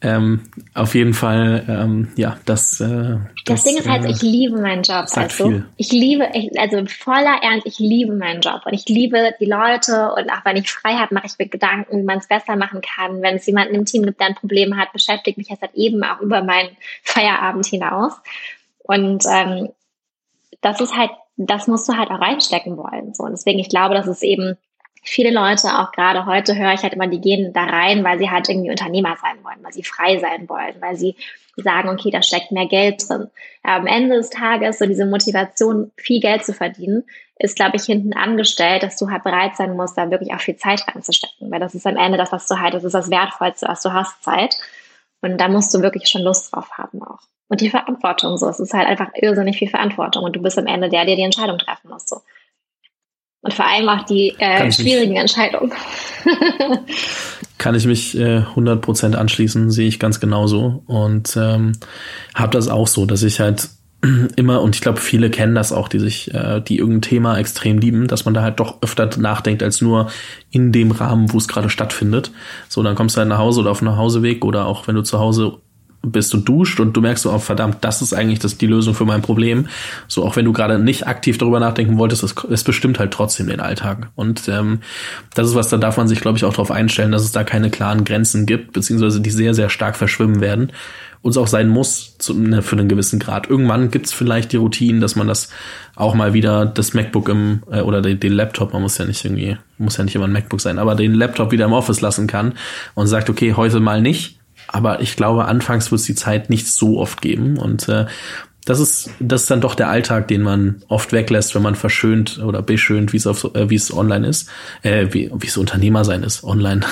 [0.00, 0.42] Ähm,
[0.74, 2.80] auf jeden Fall, ähm, ja, das.
[2.80, 5.06] Äh, das, das Ding ist halt, äh, ich liebe meinen Job.
[5.14, 5.64] Also, viel.
[5.76, 10.30] ich liebe, also voller Ernst, ich liebe meinen Job und ich liebe die Leute und
[10.30, 13.22] auch wenn ich frei habe, mache ich mir Gedanken, wie man es besser machen kann.
[13.22, 16.04] Wenn es jemanden im Team gibt, der ein Problem hat, beschäftigt mich das halt eben
[16.04, 18.12] auch über meinen Feierabend hinaus.
[18.78, 19.70] Und ähm,
[20.60, 23.14] das ist halt das musst du halt auch reinstecken wollen.
[23.14, 23.24] So.
[23.24, 24.56] Und deswegen, ich glaube, dass es eben
[25.02, 28.30] viele Leute, auch gerade heute höre ich halt immer, die gehen da rein, weil sie
[28.30, 31.14] halt irgendwie Unternehmer sein wollen, weil sie frei sein wollen, weil sie
[31.56, 33.28] sagen, okay, da steckt mehr Geld drin.
[33.62, 37.04] Aber am Ende des Tages, so diese Motivation, viel Geld zu verdienen,
[37.38, 40.56] ist, glaube ich, hinten angestellt, dass du halt bereit sein musst, da wirklich auch viel
[40.56, 41.50] Zeit reinzustecken.
[41.50, 43.92] Weil das ist am Ende das, was du halt, das ist das Wertvollste, was du
[43.92, 44.56] hast, Zeit.
[45.20, 47.20] Und da musst du wirklich schon Lust drauf haben auch.
[47.48, 48.48] Und die Verantwortung so.
[48.48, 51.22] Es ist halt einfach irrsinnig viel Verantwortung und du bist am Ende der, der die
[51.22, 52.06] Entscheidung treffen muss.
[52.06, 52.20] So.
[53.40, 55.72] Und vor allem auch die äh, schwierigen mich, Entscheidungen.
[57.58, 60.82] kann ich mich äh, 100% anschließen, sehe ich ganz genauso.
[60.86, 61.72] Und ähm,
[62.34, 63.68] habe das auch so, dass ich halt
[64.36, 67.78] immer, und ich glaube, viele kennen das auch, die sich, äh, die irgendein Thema extrem
[67.78, 70.10] lieben, dass man da halt doch öfter nachdenkt, als nur
[70.50, 72.32] in dem Rahmen, wo es gerade stattfindet.
[72.68, 75.02] So, dann kommst du halt nach Hause oder auf dem Nachhauseweg oder auch wenn du
[75.02, 75.58] zu Hause
[76.02, 78.94] bist und duscht und du merkst so, oh, verdammt, das ist eigentlich das, die Lösung
[78.94, 79.68] für mein Problem.
[80.06, 83.48] So, auch wenn du gerade nicht aktiv darüber nachdenken wolltest, es, es bestimmt halt trotzdem
[83.48, 84.10] den Alltag.
[84.14, 84.80] Und ähm,
[85.34, 87.42] das ist was, da darf man sich, glaube ich, auch darauf einstellen, dass es da
[87.42, 90.72] keine klaren Grenzen gibt, beziehungsweise die sehr, sehr stark verschwimmen werden.
[91.20, 93.50] Uns auch sein muss zu, ne, für einen gewissen Grad.
[93.50, 95.50] Irgendwann gibt's vielleicht die Routinen, dass man das
[95.96, 99.24] auch mal wieder das MacBook im äh, oder den, den Laptop, man muss ja nicht
[99.24, 102.28] irgendwie, muss ja nicht immer ein MacBook sein, aber den Laptop wieder im Office lassen
[102.28, 102.54] kann
[102.94, 104.37] und sagt, okay, heute mal nicht
[104.68, 107.58] aber ich glaube, anfangs wird es die Zeit nicht so oft geben.
[107.58, 108.06] Und äh,
[108.68, 112.38] das ist, das ist dann doch der Alltag, den man oft weglässt, wenn man verschönt
[112.38, 114.50] oder beschönt, wie es auf, äh, wie es online ist,
[114.82, 116.82] äh, wie, wie es Unternehmer sein ist, online,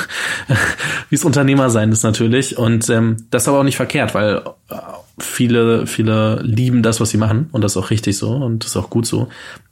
[1.11, 2.57] wie es Unternehmer sein ist natürlich.
[2.57, 4.77] Und ähm, das ist aber auch nicht verkehrt, weil äh,
[5.19, 8.71] viele, viele lieben das, was sie machen und das ist auch richtig so und das
[8.71, 9.29] ist auch gut so.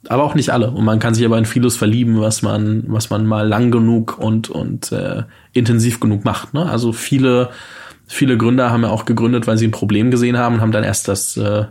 [0.07, 0.69] Aber auch nicht alle.
[0.69, 4.19] Und man kann sich aber in vieles verlieben, was man, was man mal lang genug
[4.19, 6.53] und, und äh, intensiv genug macht.
[6.53, 6.69] Ne?
[6.69, 7.49] Also viele
[8.07, 10.83] Viele Gründer haben ja auch gegründet, weil sie ein Problem gesehen haben und haben dann
[10.83, 11.65] erst das, äh,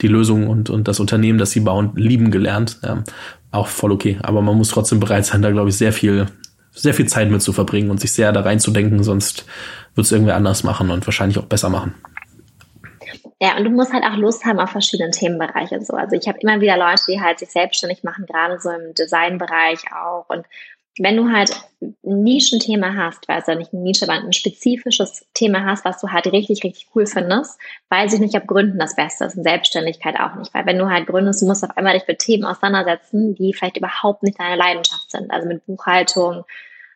[0.00, 2.78] die Lösung und, und das Unternehmen, das sie bauen, lieben gelernt.
[2.82, 3.02] Ja,
[3.50, 4.18] auch voll okay.
[4.22, 6.26] Aber man muss trotzdem bereit sein, da glaube ich sehr viel,
[6.72, 9.46] sehr viel Zeit mit zu verbringen und sich sehr da reinzudenken, sonst
[9.94, 11.94] wird es irgendwer anders machen und wahrscheinlich auch besser machen.
[13.42, 15.80] Ja, und du musst halt auch Lust haben auf verschiedene Themenbereiche.
[15.80, 15.94] So.
[15.94, 19.80] Also ich habe immer wieder Leute, die halt sich selbstständig machen, gerade so im Designbereich
[19.94, 20.44] auch und
[21.02, 25.64] wenn du halt ein Nischenthema hast, weiß ja nicht ein Nische, aber ein spezifisches Thema
[25.64, 27.58] hast, was du halt richtig, richtig cool findest,
[27.88, 30.52] weiß ich nicht, ob Gründen das Beste ist, in Selbstständigkeit auch nicht.
[30.52, 33.78] Weil wenn du halt gründest, du musst auf einmal dich mit Themen auseinandersetzen, die vielleicht
[33.78, 35.30] überhaupt nicht deine Leidenschaft sind.
[35.30, 36.44] Also mit Buchhaltung,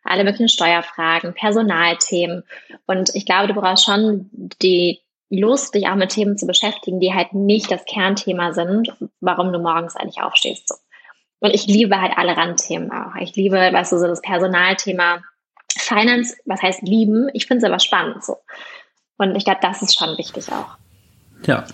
[0.02, 2.44] alle möglichen Steuerfragen, Personalthemen.
[2.86, 4.28] Und ich glaube, du brauchst schon
[4.60, 9.52] die, Lust, dich auch mit Themen zu beschäftigen, die halt nicht das Kernthema sind, warum
[9.52, 10.68] du morgens eigentlich aufstehst.
[10.68, 10.74] So.
[11.40, 13.14] Und ich liebe halt alle Randthemen auch.
[13.20, 15.22] Ich liebe, weißt du, so das Personalthema,
[15.76, 17.28] Finance, was heißt lieben?
[17.32, 18.36] Ich finde es aber spannend so.
[19.16, 20.76] Und ich glaube, das ist schon wichtig auch.
[21.46, 21.64] Ja,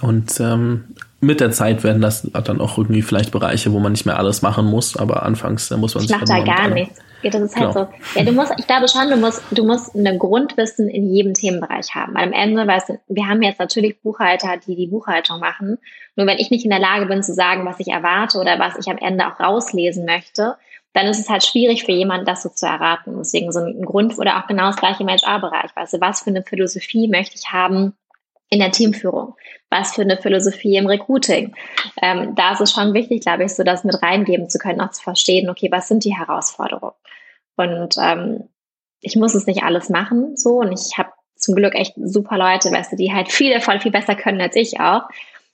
[0.00, 4.06] und ähm, mit der Zeit werden das dann auch irgendwie vielleicht Bereiche, wo man nicht
[4.06, 6.16] mehr alles machen muss, aber anfangs muss man ich sich.
[6.16, 6.98] Ich mache da gar nichts.
[7.22, 7.86] Ja, das ist halt genau.
[7.86, 8.18] so.
[8.18, 11.94] Ja, du musst, ich glaube schon, du musst, du musst ein Grundwissen in jedem Themenbereich
[11.94, 12.14] haben.
[12.14, 15.78] Weil am Ende, weißt du, wir haben jetzt natürlich Buchhalter, die die Buchhaltung machen.
[16.14, 18.78] Nur wenn ich nicht in der Lage bin zu sagen, was ich erwarte oder was
[18.78, 20.56] ich am Ende auch rauslesen möchte,
[20.92, 23.16] dann ist es halt schwierig für jemanden, das so zu erraten.
[23.18, 25.74] Deswegen so ein Grund oder auch genau das gleiche im HR-Bereich.
[25.74, 27.94] Weißt du, was für eine Philosophie möchte ich haben
[28.48, 29.34] in der Teamführung?
[29.70, 31.54] Was für eine Philosophie im Recruiting?
[32.00, 34.90] Ähm, da ist es schon wichtig, glaube ich, so das mit reingeben zu können, auch
[34.90, 36.94] zu verstehen, okay, was sind die Herausforderungen?
[37.56, 38.48] Und ähm,
[39.00, 40.60] ich muss es nicht alles machen, so.
[40.60, 43.92] Und ich habe zum Glück echt super Leute, weißt du, die halt viel, voll viel
[43.92, 45.02] besser können als ich auch.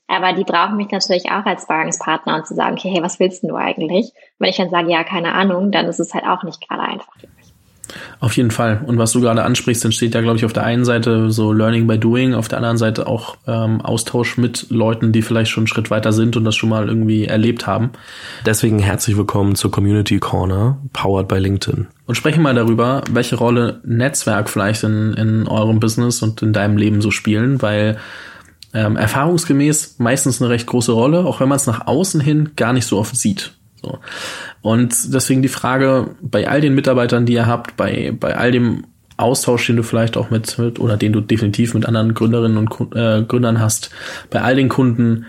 [0.06, 3.42] Aber die brauchen mich natürlich auch als Sparringspartner und zu sagen, okay, hey, was willst
[3.42, 4.12] du eigentlich?
[4.38, 7.14] wenn ich dann sage, ja, keine Ahnung, dann ist es halt auch nicht gerade einfach.
[8.20, 8.82] Auf jeden Fall.
[8.86, 11.86] Und was du gerade ansprichst, entsteht ja, glaube ich, auf der einen Seite so Learning
[11.86, 15.68] by Doing, auf der anderen Seite auch ähm, Austausch mit Leuten, die vielleicht schon einen
[15.68, 17.90] Schritt weiter sind und das schon mal irgendwie erlebt haben.
[18.46, 21.86] Deswegen herzlich willkommen zur Community Corner, powered by LinkedIn.
[22.06, 26.76] Und sprechen mal darüber, welche Rolle Netzwerk vielleicht in, in eurem Business und in deinem
[26.76, 27.96] Leben so spielen, weil
[28.74, 32.72] ähm, erfahrungsgemäß meistens eine recht große Rolle, auch wenn man es nach außen hin gar
[32.72, 33.54] nicht so oft sieht.
[33.84, 33.98] So.
[34.62, 38.84] Und deswegen die Frage, bei all den Mitarbeitern, die ihr habt, bei, bei all dem
[39.16, 42.96] Austausch, den du vielleicht auch mit, mit oder den du definitiv mit anderen Gründerinnen und
[42.96, 43.90] äh, Gründern hast,
[44.30, 45.26] bei all den Kunden,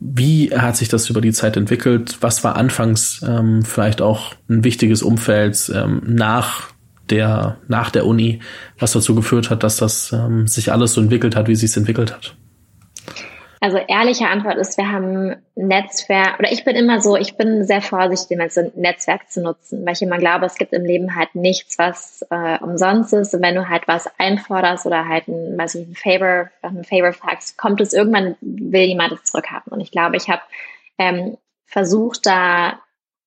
[0.00, 2.18] wie hat sich das über die Zeit entwickelt?
[2.20, 6.72] Was war anfangs ähm, vielleicht auch ein wichtiges Umfeld ähm, nach
[7.10, 8.40] der nach der Uni,
[8.78, 11.76] was dazu geführt hat, dass das ähm, sich alles so entwickelt hat, wie es sich
[11.76, 12.36] entwickelt hat?
[13.62, 17.80] Also ehrliche Antwort ist, wir haben Netzwerk, oder ich bin immer so, ich bin sehr
[17.80, 21.78] vorsichtig, ein Netzwerk zu nutzen, weil ich immer glaube, es gibt im Leben halt nichts,
[21.78, 23.32] was äh, umsonst ist.
[23.34, 27.12] Und wenn du halt was einforderst oder halt ein, weiß ich, ein Favor, ein Favor
[27.12, 29.72] fragst, kommt es irgendwann, will jemand es zurückhaben.
[29.72, 30.42] Und ich glaube, ich habe
[30.98, 32.80] ähm, versucht, da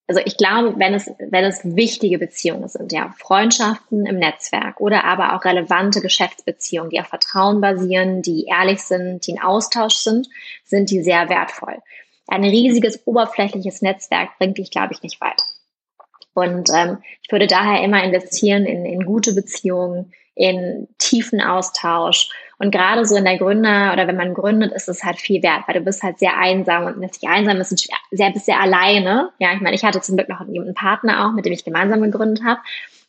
[0.08, 5.04] also ich glaube, wenn es, wenn es wichtige Beziehungen sind, ja, Freundschaften im Netzwerk oder
[5.04, 10.28] aber auch relevante Geschäftsbeziehungen, die auf Vertrauen basieren, die ehrlich sind, die in Austausch sind,
[10.63, 11.82] sind die sehr wertvoll.
[12.28, 15.41] Ein riesiges oberflächliches Netzwerk bringt dich, glaube ich, nicht weit.
[16.34, 22.72] Und ähm, ich würde daher immer investieren in, in gute Beziehungen, in tiefen Austausch und
[22.72, 25.76] gerade so in der Gründer oder wenn man gründet, ist es halt viel wert, weil
[25.76, 29.32] du bist halt sehr einsam und nicht einsam ist, sehr, bist sehr alleine.
[29.39, 32.02] Ja, ich meine, ich hatte zum Glück noch einen Partner auch, mit dem ich gemeinsam
[32.02, 32.62] gegründet habe.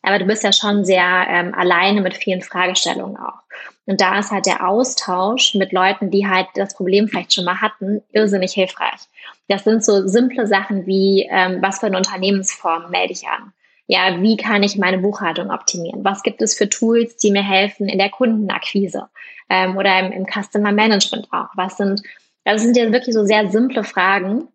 [0.03, 3.41] Aber du bist ja schon sehr ähm, alleine mit vielen Fragestellungen auch.
[3.87, 7.61] Und da ist halt der Austausch mit Leuten, die halt das Problem vielleicht schon mal
[7.61, 9.01] hatten, irrsinnig hilfreich.
[9.49, 13.53] Das sind so simple Sachen wie, ähm, was für eine Unternehmensform melde ich an?
[13.89, 16.05] Ja, wie kann ich meine Buchhaltung optimieren?
[16.05, 19.09] Was gibt es für Tools, die mir helfen in der Kundenakquise?
[19.49, 21.49] Ähm, oder im, im Customer Management auch?
[21.55, 22.03] Was sind,
[22.45, 24.49] das sind ja wirklich so sehr simple Fragen,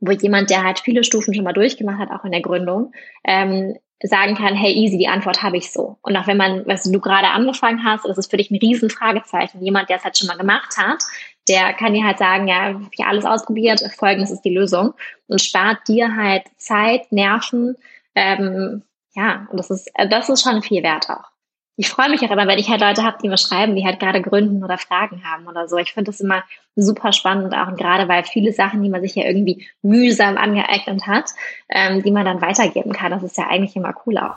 [0.00, 2.92] wo jemand, der halt viele Stufen schon mal durchgemacht hat, auch in der Gründung,
[3.24, 5.96] ähm, sagen kann, hey, easy, die Antwort habe ich so.
[6.02, 8.90] Und auch wenn man, was du gerade angefangen hast, das ist für dich ein riesen
[8.90, 9.62] Fragezeichen.
[9.62, 11.04] Jemand, der es halt schon mal gemacht hat,
[11.48, 14.94] der kann dir halt sagen, ja, ich habe ja alles ausprobiert, folgendes ist die Lösung
[15.28, 17.76] und spart dir halt Zeit, Nerven,
[18.14, 18.82] ähm,
[19.14, 21.31] ja, und das ist, das ist schon viel wert auch
[21.76, 23.98] ich freue mich auch immer, wenn ich halt Leute habe, die mir schreiben, die halt
[23.98, 25.78] gerade gründen oder Fragen haben oder so.
[25.78, 26.42] Ich finde das immer
[26.76, 31.06] super spannend auch und gerade weil viele Sachen, die man sich ja irgendwie mühsam angeeignet
[31.06, 31.30] hat,
[31.70, 34.36] ähm, die man dann weitergeben kann, das ist ja eigentlich immer cool auch.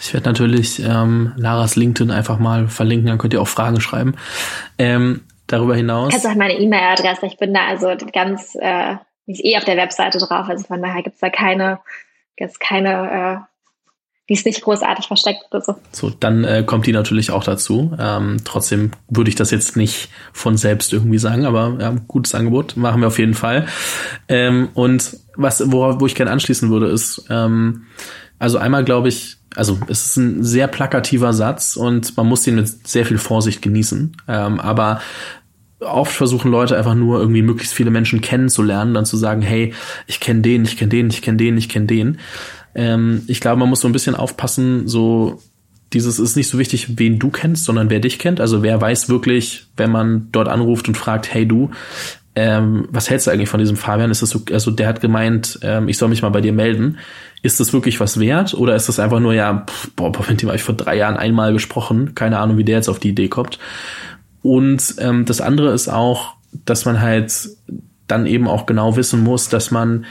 [0.00, 4.16] Ich werde natürlich ähm, Laras LinkedIn einfach mal verlinken, dann könnt ihr auch Fragen schreiben.
[4.78, 6.10] Ähm, darüber hinaus.
[6.10, 7.26] Kannst auch meine E-Mail-Adresse.
[7.26, 8.96] Ich bin da also ganz, äh,
[9.26, 11.78] ist eh auf der Webseite drauf, also von daher gibt's da keine,
[12.38, 13.51] jetzt keine äh,
[14.32, 15.74] die ist nicht großartig versteckt oder so.
[15.92, 17.94] So, dann äh, kommt die natürlich auch dazu.
[17.98, 22.78] Ähm, trotzdem würde ich das jetzt nicht von selbst irgendwie sagen, aber ja, gutes Angebot
[22.78, 23.66] machen wir auf jeden Fall.
[24.28, 27.84] Ähm, und was, wo, wo ich gerne anschließen würde, ist, ähm,
[28.38, 32.54] also einmal glaube ich, also es ist ein sehr plakativer Satz und man muss den
[32.54, 34.16] mit sehr viel Vorsicht genießen.
[34.28, 35.02] Ähm, aber
[35.80, 39.74] oft versuchen Leute einfach nur irgendwie möglichst viele Menschen kennenzulernen, dann zu sagen, hey,
[40.06, 42.18] ich kenne den, ich kenne den, ich kenne den, ich kenne den.
[42.74, 45.40] Ähm, ich glaube, man muss so ein bisschen aufpassen, so
[45.92, 48.40] dieses ist nicht so wichtig, wen du kennst, sondern wer dich kennt.
[48.40, 51.70] Also wer weiß wirklich, wenn man dort anruft und fragt, hey du,
[52.34, 54.10] ähm, was hältst du eigentlich von diesem Fabian?
[54.10, 56.98] Ist das so, also der hat gemeint, ähm, ich soll mich mal bei dir melden.
[57.42, 60.48] Ist das wirklich was wert oder ist das einfach nur, ja, pff, boah, mit dem
[60.48, 63.28] habe ich vor drei Jahren einmal gesprochen, keine Ahnung, wie der jetzt auf die Idee
[63.28, 63.58] kommt.
[64.42, 67.50] und ähm, das andere ist auch, dass man halt
[68.08, 70.04] dann eben auch genau wissen muss, dass man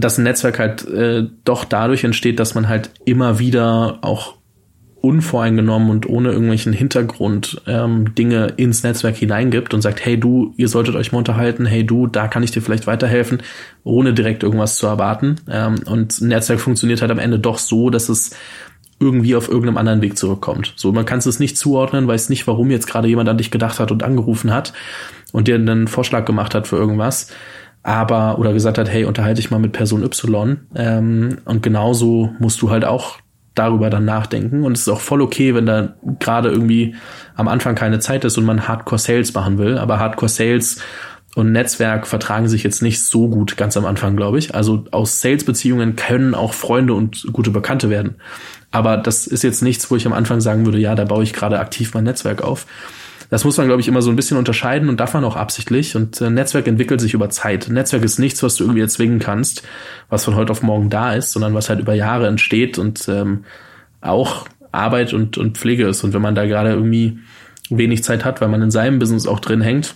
[0.00, 4.36] dass ein Netzwerk halt äh, doch dadurch entsteht, dass man halt immer wieder auch
[5.06, 10.68] unvoreingenommen und ohne irgendwelchen Hintergrund ähm, Dinge ins Netzwerk hineingibt und sagt, hey du, ihr
[10.68, 13.40] solltet euch mal unterhalten, hey du, da kann ich dir vielleicht weiterhelfen,
[13.84, 15.36] ohne direkt irgendwas zu erwarten.
[15.48, 18.32] Ähm, und ein Netzwerk funktioniert halt am Ende doch so, dass es
[18.98, 20.72] irgendwie auf irgendeinem anderen Weg zurückkommt.
[20.76, 23.78] So, man kann es nicht zuordnen, weiß nicht, warum jetzt gerade jemand an dich gedacht
[23.78, 24.72] hat und angerufen hat
[25.32, 27.30] und dir einen Vorschlag gemacht hat für irgendwas,
[27.86, 30.58] aber oder gesagt hat, hey, unterhalte dich mal mit Person Y.
[30.74, 33.18] Ähm, und genauso musst du halt auch
[33.54, 34.64] darüber dann nachdenken.
[34.64, 36.96] Und es ist auch voll okay, wenn da gerade irgendwie
[37.36, 39.78] am Anfang keine Zeit ist und man Hardcore Sales machen will.
[39.78, 40.80] Aber Hardcore Sales
[41.36, 44.52] und Netzwerk vertragen sich jetzt nicht so gut ganz am Anfang, glaube ich.
[44.52, 48.16] Also aus Sales-Beziehungen können auch Freunde und gute Bekannte werden.
[48.72, 51.32] Aber das ist jetzt nichts, wo ich am Anfang sagen würde, ja, da baue ich
[51.32, 52.66] gerade aktiv mein Netzwerk auf.
[53.30, 55.96] Das muss man, glaube ich, immer so ein bisschen unterscheiden und darf man auch absichtlich.
[55.96, 57.68] Und äh, Netzwerk entwickelt sich über Zeit.
[57.68, 59.62] Netzwerk ist nichts, was du irgendwie erzwingen kannst,
[60.08, 63.44] was von heute auf morgen da ist, sondern was halt über Jahre entsteht und ähm,
[64.00, 66.04] auch Arbeit und, und Pflege ist.
[66.04, 67.18] Und wenn man da gerade irgendwie
[67.70, 69.94] wenig Zeit hat, weil man in seinem Business auch drin hängt,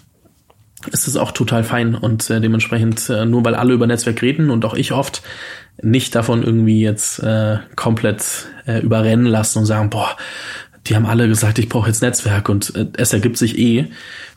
[0.91, 4.51] ist es auch total fein und äh, dementsprechend äh, nur weil alle über Netzwerk reden
[4.51, 5.23] und auch ich oft
[5.83, 10.17] nicht davon irgendwie jetzt äh, komplett äh, überrennen lassen und sagen, boah,
[10.91, 13.87] die haben alle gesagt, ich brauche jetzt Netzwerk und äh, es ergibt sich eh.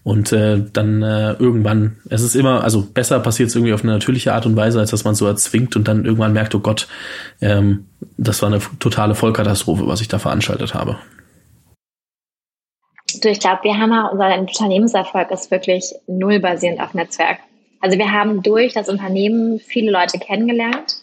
[0.04, 3.94] Und äh, dann äh, irgendwann, es ist immer, also besser passiert es irgendwie auf eine
[3.94, 6.88] natürliche Art und Weise, als dass man so erzwingt und dann irgendwann merkt, oh Gott,
[7.42, 7.88] ähm,
[8.18, 10.98] das war eine totale Vollkatastrophe, was ich da veranstaltet habe.
[13.22, 17.40] Du, ich glaube, wir haben auch, unser Unternehmenserfolg ist wirklich null basierend auf Netzwerk.
[17.82, 20.98] Also wir haben durch das Unternehmen viele Leute kennengelernt,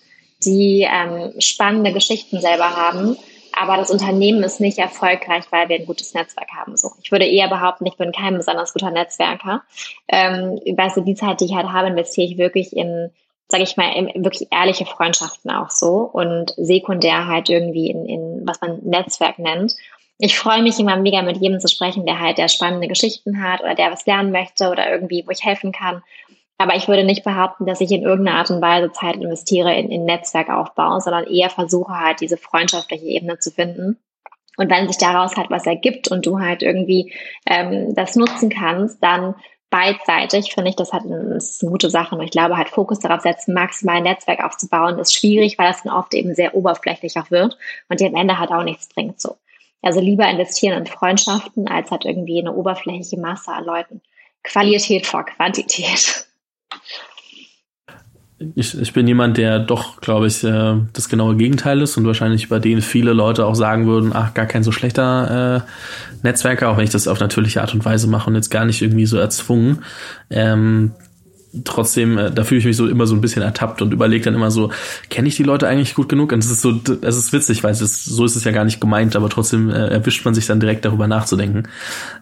[0.44, 3.16] die ähm, spannende Geschichten selber haben
[3.58, 6.76] aber das Unternehmen ist nicht erfolgreich, weil wir ein gutes Netzwerk haben.
[6.76, 9.62] So, ich würde eher behaupten, ich bin kein besonders guter Netzwerker.
[10.08, 13.10] Ähm, weißt du, die Zeit, die ich halt habe, investiere ich wirklich in,
[13.48, 18.42] sage ich mal, in wirklich ehrliche Freundschaften auch so und sekundär halt irgendwie in, in
[18.46, 19.74] was man Netzwerk nennt.
[20.18, 23.60] Ich freue mich immer mega mit jedem zu sprechen, der halt der spannende Geschichten hat
[23.60, 26.02] oder der was lernen möchte oder irgendwie, wo ich helfen kann.
[26.60, 29.90] Aber ich würde nicht behaupten, dass ich in irgendeiner Art und Weise Zeit investiere in,
[29.90, 33.98] in Netzwerkaufbau, sondern eher versuche halt diese freundschaftliche Ebene zu finden.
[34.58, 37.14] Und wenn sich daraus halt was ergibt und du halt irgendwie
[37.46, 39.36] ähm, das nutzen kannst, dann
[39.70, 42.14] beidseitig finde ich das halt eine, eine gute Sache.
[42.14, 45.82] Und ich glaube halt Fokus darauf setzen, maximal ein Netzwerk aufzubauen, ist schwierig, weil das
[45.82, 47.56] dann oft eben sehr oberflächlich auch wird
[47.88, 49.38] und dir am Ende halt auch nichts bringt so.
[49.80, 54.02] Also lieber investieren in Freundschaften, als halt irgendwie eine oberflächliche Masse an Leuten.
[54.42, 56.26] Qualität vor Quantität.
[58.54, 62.48] Ich, ich bin jemand, der doch, glaube ich, äh, das genaue Gegenteil ist und wahrscheinlich
[62.48, 66.78] bei denen viele Leute auch sagen würden, ach, gar kein so schlechter äh, Netzwerker, auch
[66.78, 69.18] wenn ich das auf natürliche Art und Weise mache und jetzt gar nicht irgendwie so
[69.18, 69.80] erzwungen.
[70.30, 70.92] Ähm,
[71.64, 74.34] trotzdem, äh, da fühle ich mich so immer so ein bisschen ertappt und überlege dann
[74.34, 74.70] immer so,
[75.08, 76.32] kenne ich die Leute eigentlich gut genug?
[76.32, 78.64] Und es ist so, es ist witzig, weil es ist, so ist es ja gar
[78.64, 81.68] nicht gemeint, aber trotzdem äh, erwischt man sich dann direkt darüber nachzudenken.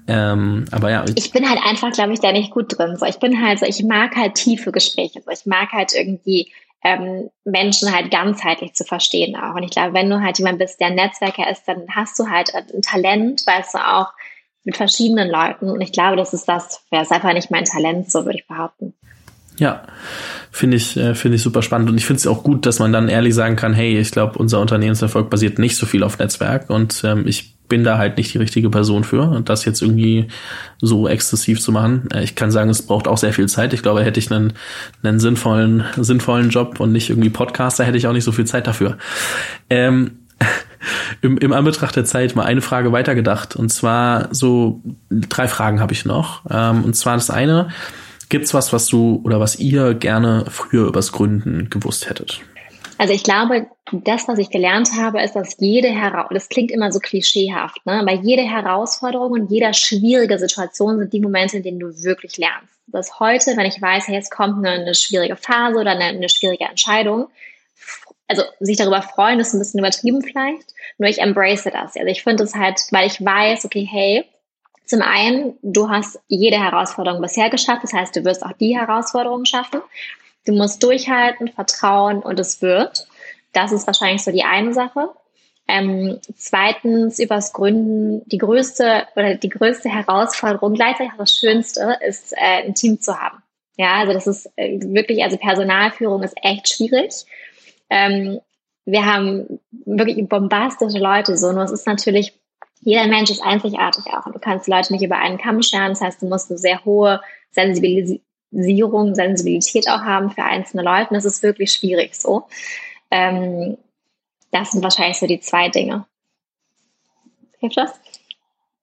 [0.07, 1.05] Ähm, aber ja.
[1.15, 2.97] Ich, bin halt einfach, glaube ich, da nicht gut drin.
[2.97, 5.21] So, ich bin halt so, ich mag halt tiefe Gespräche.
[5.25, 6.51] So, ich mag halt irgendwie
[6.83, 9.55] ähm, Menschen halt ganzheitlich zu verstehen auch.
[9.55, 12.53] Und ich glaube, wenn du halt jemand bist, der Netzwerker ist, dann hast du halt
[12.55, 14.09] ein Talent, weißt du auch,
[14.65, 15.71] mit verschiedenen Leuten.
[15.71, 18.47] Und ich glaube, das ist das, wäre es einfach nicht mein Talent, so würde ich
[18.47, 18.95] behaupten.
[19.59, 19.83] Ja,
[20.51, 21.91] finde ich, äh, finde ich super spannend.
[21.91, 24.39] Und ich finde es auch gut, dass man dann ehrlich sagen kann, hey, ich glaube,
[24.39, 28.33] unser Unternehmenserfolg basiert nicht so viel auf Netzwerk und ähm, ich bin da halt nicht
[28.33, 30.29] die richtige Person für, das jetzt irgendwie
[30.81, 32.09] so exzessiv zu machen.
[32.13, 33.73] Äh, ich kann sagen, es braucht auch sehr viel Zeit.
[33.73, 34.55] Ich glaube, hätte ich einen,
[35.03, 38.67] einen sinnvollen, sinnvollen Job und nicht irgendwie Podcaster, hätte ich auch nicht so viel Zeit
[38.67, 38.97] dafür.
[39.69, 40.19] Ähm,
[41.21, 43.57] im, im Anbetracht der Zeit mal eine Frage weitergedacht.
[43.57, 46.43] Und zwar so drei Fragen habe ich noch.
[46.51, 47.69] Ähm, und zwar das eine,
[48.29, 52.41] Gibt's was, was du oder was ihr gerne früher übers Gründen gewusst hättet?
[52.99, 56.91] Also ich glaube, das, was ich gelernt habe, ist, dass jede Herausforderung, das klingt immer
[56.91, 58.01] so klischeehaft, ne?
[58.01, 62.75] aber jede Herausforderung und jeder schwierige Situation sind die Momente, in denen du wirklich lernst.
[62.89, 66.29] Dass heute, wenn ich weiß, hey, jetzt kommt eine, eine schwierige Phase oder eine, eine
[66.29, 67.29] schwierige Entscheidung,
[68.27, 71.97] also sich darüber freuen, ist ein bisschen übertrieben vielleicht, nur ich embrace das.
[71.97, 74.25] Also ich finde es halt, weil ich weiß, okay, hey,
[74.89, 79.45] zum einen, du hast jede Herausforderung bisher geschafft, das heißt, du wirst auch die Herausforderung
[79.45, 79.83] schaffen.
[80.47, 83.07] Du musst durchhalten, vertrauen und es wird.
[83.53, 85.11] Das ist wahrscheinlich so die eine Sache.
[85.69, 92.33] Ähm, zweitens, übers Gründen, die größte oder die größte Herausforderung, gleichzeitig auch das Schönste, ist,
[92.33, 93.43] äh, ein Team zu haben.
[93.77, 97.27] Ja, also das ist äh, wirklich, also Personalführung ist echt schwierig.
[97.91, 98.41] Ähm,
[98.87, 102.33] wir haben wirklich bombastische Leute so, nur es ist natürlich
[102.81, 105.91] jeder Mensch ist einzigartig auch und du kannst Leute nicht über einen Kamm scheren.
[105.91, 107.21] Das heißt, du musst eine sehr hohe
[107.51, 111.11] Sensibilisierung, Sensibilität auch haben für einzelne Leute.
[111.11, 112.47] Und das ist wirklich schwierig so.
[113.11, 113.79] Ähm,
[114.51, 116.07] das sind wahrscheinlich so die zwei Dinge.
[117.59, 118.01] Hilft das?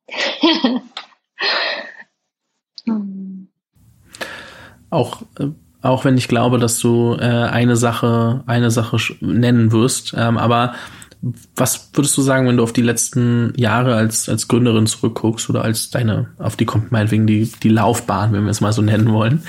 [4.89, 5.47] auch, äh,
[5.81, 10.75] auch wenn ich glaube, dass du äh, eine Sache, eine Sache nennen wirst, ähm, aber
[11.55, 15.63] was würdest du sagen, wenn du auf die letzten Jahre als, als Gründerin zurückguckst oder
[15.63, 19.11] als deine, auf die kommt meinetwegen die, die Laufbahn, wenn wir es mal so nennen
[19.11, 19.45] wollen.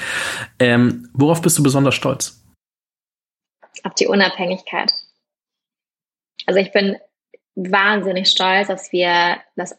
[0.59, 2.43] Ähm, worauf bist du besonders stolz?
[3.83, 4.93] Auf die Unabhängigkeit.
[6.47, 6.97] Also ich bin
[7.55, 9.77] wahnsinnig stolz, dass wir das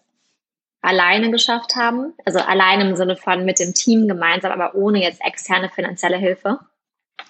[0.81, 2.13] alleine geschafft haben.
[2.25, 6.59] Also alleine im Sinne von mit dem Team gemeinsam, aber ohne jetzt externe finanzielle Hilfe.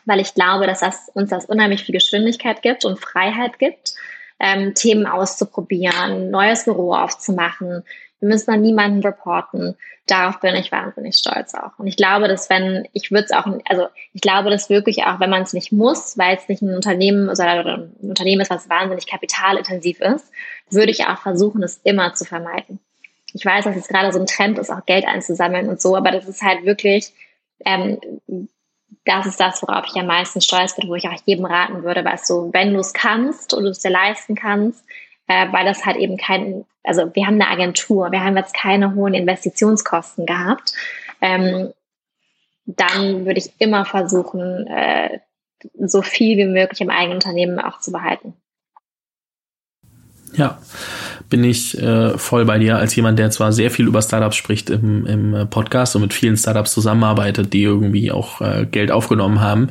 [0.05, 3.95] Weil ich glaube, dass das uns das unheimlich viel Geschwindigkeit gibt und Freiheit gibt
[4.39, 7.83] ähm, Themen auszuprobieren, neues Büro aufzumachen.
[8.19, 9.75] Wir müssen an niemanden reporten.
[10.07, 11.77] Darauf bin ich wahnsinnig stolz auch.
[11.77, 15.19] Und ich glaube, dass wenn, ich würde es auch, also ich glaube, dass wirklich auch,
[15.19, 18.69] wenn man es nicht muss, weil es nicht ein Unternehmen oder ein Unternehmen ist, was
[18.69, 20.31] wahnsinnig kapitalintensiv ist,
[20.69, 22.79] würde ich auch versuchen, es immer zu vermeiden.
[23.33, 26.11] Ich weiß, dass es gerade so ein Trend ist, auch Geld einzusammeln und so, aber
[26.11, 27.11] das ist halt wirklich,
[27.65, 27.99] ähm,
[29.05, 32.03] das ist das, worauf ich am meisten stolz bin, wo ich auch jedem raten würde,
[32.03, 34.83] weißt du, wenn du es kannst und du es dir leisten kannst,
[35.27, 38.95] äh, weil das halt eben kein, also wir haben eine Agentur, wir haben jetzt keine
[38.95, 40.73] hohen Investitionskosten gehabt,
[41.21, 41.73] ähm,
[42.65, 45.19] dann würde ich immer versuchen, äh,
[45.79, 48.33] so viel wie möglich im eigenen Unternehmen auch zu behalten.
[50.35, 50.59] Ja,
[51.29, 54.69] bin ich äh, voll bei dir als jemand, der zwar sehr viel über Startups spricht
[54.69, 59.41] im, im äh, Podcast und mit vielen Startups zusammenarbeitet, die irgendwie auch äh, Geld aufgenommen
[59.41, 59.69] haben.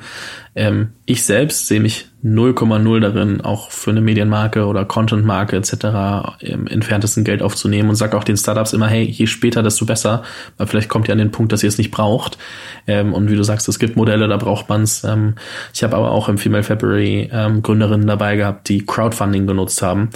[0.57, 6.40] Ähm, ich selbst sehe mich 0,0 darin, auch für eine Medienmarke oder Contentmarke etc.
[6.40, 10.22] im entferntesten Geld aufzunehmen und sage auch den Startups immer, hey, je später, desto besser,
[10.57, 12.38] weil vielleicht kommt ihr an den Punkt, dass ihr es nicht braucht.
[12.86, 15.04] Ähm, und wie du sagst, es gibt Modelle, da braucht man es.
[15.04, 15.34] Ähm,
[15.74, 20.09] ich habe aber auch im Female February ähm, Gründerinnen dabei gehabt, die Crowdfunding genutzt haben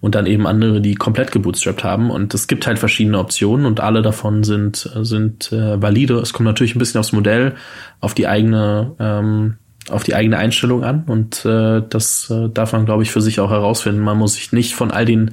[0.00, 2.10] und dann eben andere, die komplett gebootstrapped haben.
[2.10, 6.14] Und es gibt halt verschiedene Optionen und alle davon sind, sind äh, valide.
[6.14, 7.54] Es kommt natürlich ein bisschen aufs Modell,
[8.00, 9.58] auf die eigene ähm,
[9.90, 13.40] auf die eigene Einstellung an und äh, das äh, darf man, glaube ich, für sich
[13.40, 14.00] auch herausfinden.
[14.00, 15.32] Man muss sich nicht von all den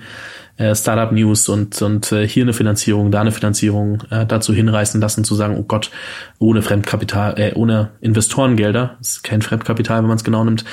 [0.59, 5.23] äh, Startup-News und, und äh, hier eine Finanzierung, da eine Finanzierung äh, dazu hinreißen lassen,
[5.23, 5.89] zu sagen, oh Gott,
[6.37, 10.65] ohne Fremdkapital, äh, ohne Investorengelder, ist kein Fremdkapital, wenn man es genau nimmt,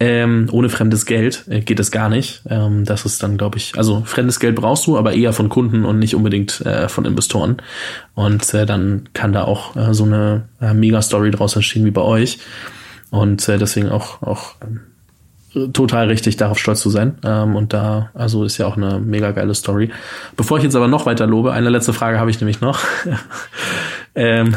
[0.00, 2.42] ähm, ohne fremdes Geld äh, geht es gar nicht.
[2.50, 5.84] Ähm, das ist dann, glaube ich, also fremdes Geld brauchst du, aber eher von Kunden
[5.84, 7.58] und nicht unbedingt äh, von Investoren.
[8.14, 12.02] Und äh, dann kann da auch äh, so eine äh, Mega-Story draus entstehen wie bei
[12.02, 12.40] euch.
[13.10, 17.18] Und äh, deswegen auch, auch ähm, total richtig, darauf stolz zu sein.
[17.24, 19.90] Ähm, und da, also ist ja auch eine mega geile Story.
[20.36, 22.80] Bevor ich jetzt aber noch weiter lobe, eine letzte Frage habe ich nämlich noch.
[24.14, 24.54] ähm,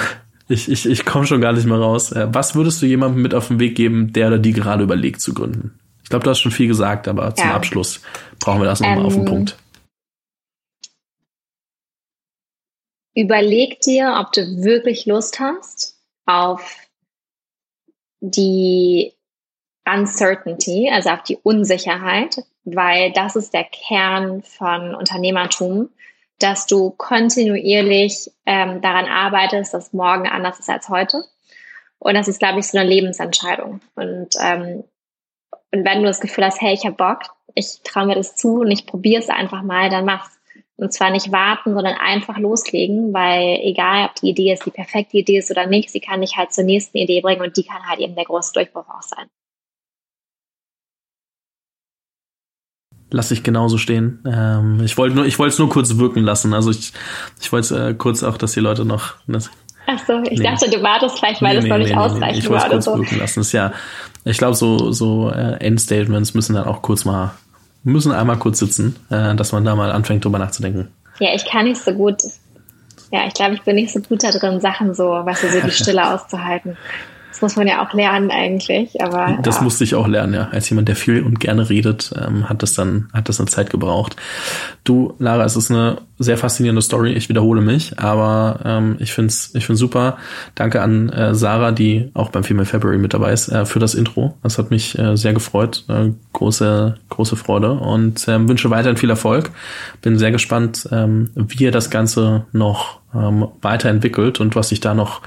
[0.48, 2.12] ich ich, ich komme schon gar nicht mehr raus.
[2.12, 5.22] Äh, was würdest du jemandem mit auf den Weg geben, der oder die gerade überlegt
[5.22, 5.80] zu gründen?
[6.04, 7.36] Ich glaube, du hast schon viel gesagt, aber ja.
[7.36, 8.02] zum Abschluss
[8.40, 9.58] brauchen wir das nochmal ähm, auf den ähm, Punkt.
[13.16, 16.62] Überleg dir, ob du wirklich Lust hast auf
[18.22, 19.14] die
[19.86, 25.90] Uncertainty, also auf die Unsicherheit, weil das ist der Kern von Unternehmertum,
[26.40, 31.24] dass du kontinuierlich ähm, daran arbeitest, dass morgen anders ist als heute.
[32.00, 33.82] Und das ist, glaube ich, so eine Lebensentscheidung.
[33.96, 34.84] Und, ähm,
[35.72, 37.20] und wenn du das Gefühl hast, hey, ich habe Bock,
[37.54, 40.38] ich traue mir das zu und ich probiere es einfach mal, dann mach's.
[40.82, 45.16] Und zwar nicht warten, sondern einfach loslegen, weil egal, ob die Idee jetzt die perfekte
[45.16, 47.88] Idee ist oder nicht, sie kann dich halt zur nächsten Idee bringen und die kann
[47.88, 49.28] halt eben der große Durchbruch auch sein.
[53.12, 54.24] Lass ich genauso stehen.
[54.26, 56.52] Ähm, ich wollte nur, ich wollte es nur kurz wirken lassen.
[56.56, 56.94] Also ich,
[57.40, 59.14] ich wollte äh, kurz auch, dass die Leute noch.
[59.28, 59.52] Das,
[59.86, 60.46] Ach so, ich nee.
[60.46, 62.86] dachte, du wartest vielleicht, weil nee, das nee, noch nicht ausreichend Ich wollte es kurz
[62.86, 62.98] so.
[62.98, 63.40] wirken lassen.
[63.42, 63.72] Das ist ja,
[64.24, 67.36] ich glaube, so so äh, Endstatements müssen dann auch kurz mal
[67.84, 70.90] müssen einmal kurz sitzen, äh, dass man da mal anfängt, drüber nachzudenken.
[71.20, 72.22] Ja, ich kann nicht so gut.
[73.12, 75.50] Ja, ich glaube, ich bin nicht so gut da drin, Sachen so, was weißt du,
[75.50, 76.78] so die Stille auszuhalten
[77.42, 79.38] muss man ja auch lernen eigentlich, aber.
[79.42, 79.64] Das ja.
[79.64, 80.50] musste ich auch lernen, ja.
[80.52, 83.70] Als jemand, der viel und gerne redet, ähm, hat das dann, hat das eine Zeit
[83.70, 84.16] gebraucht.
[84.84, 87.14] Du, Lara, es ist eine sehr faszinierende Story.
[87.14, 90.18] Ich wiederhole mich, aber ähm, ich find's, ich find's super.
[90.56, 93.96] Danke an äh, Sarah, die auch beim Female February mit dabei ist, äh, für das
[93.96, 94.38] Intro.
[94.44, 95.86] Das hat mich äh, sehr gefreut.
[95.88, 99.52] Äh, große, große Freude und ähm, wünsche weiterhin viel Erfolg.
[100.02, 104.94] Bin sehr gespannt, ähm, wie ihr das Ganze noch ähm, weiterentwickelt und was sich da
[104.94, 105.22] noch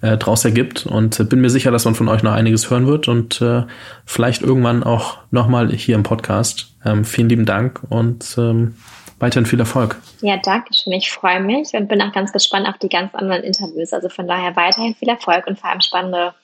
[0.00, 0.86] äh, draus ergibt.
[0.86, 3.62] Und äh, bin mir sicher, dass man von euch noch einiges hören wird und äh,
[4.04, 6.74] vielleicht irgendwann auch nochmal hier im Podcast.
[6.84, 8.76] Ähm, vielen lieben Dank und ähm,
[9.18, 9.96] weiterhin viel Erfolg.
[10.20, 10.92] Ja, danke schön.
[10.92, 13.92] Ich freue mich und bin auch ganz gespannt auf die ganz anderen Interviews.
[13.92, 16.34] Also von daher weiterhin viel Erfolg und vor allem spannende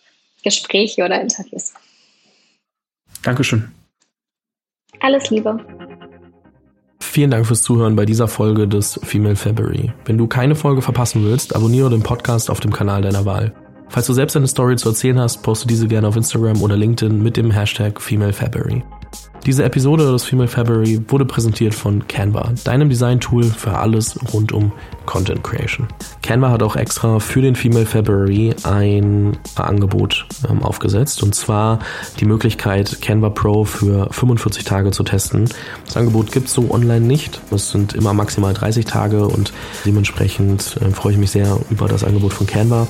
[0.43, 1.75] Gespräche oder Interviews.
[3.23, 3.73] Dankeschön.
[5.01, 5.65] Alles Liebe.
[7.13, 9.93] Vielen Dank fürs Zuhören bei dieser Folge des Female February.
[10.07, 13.53] Wenn du keine Folge verpassen willst, abonniere den Podcast auf dem Kanal deiner Wahl.
[13.91, 17.23] Falls du selbst eine Story zu erzählen hast, poste diese gerne auf Instagram oder LinkedIn
[17.23, 18.83] mit dem Hashtag Female February.
[19.45, 24.71] Diese Episode des Female February wurde präsentiert von Canva, deinem Design-Tool für alles rund um
[25.05, 25.89] Content Creation.
[26.23, 31.81] Canva hat auch extra für den Female February ein Angebot ähm, aufgesetzt und zwar
[32.21, 35.49] die Möglichkeit, Canva Pro für 45 Tage zu testen.
[35.87, 37.41] Das Angebot gibt es so online nicht.
[37.51, 39.53] Es sind immer maximal 30 Tage und
[39.85, 42.87] dementsprechend äh, freue ich mich sehr über das Angebot von Canva.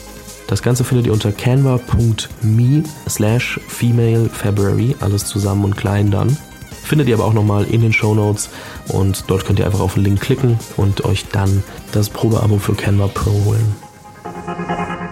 [0.52, 6.36] Das Ganze findet ihr unter canva.me slash female February, alles zusammen und klein dann.
[6.84, 8.50] Findet ihr aber auch nochmal in den Show Notes
[8.88, 12.74] und dort könnt ihr einfach auf den Link klicken und euch dann das Probeabo für
[12.74, 15.11] Canva Pro holen.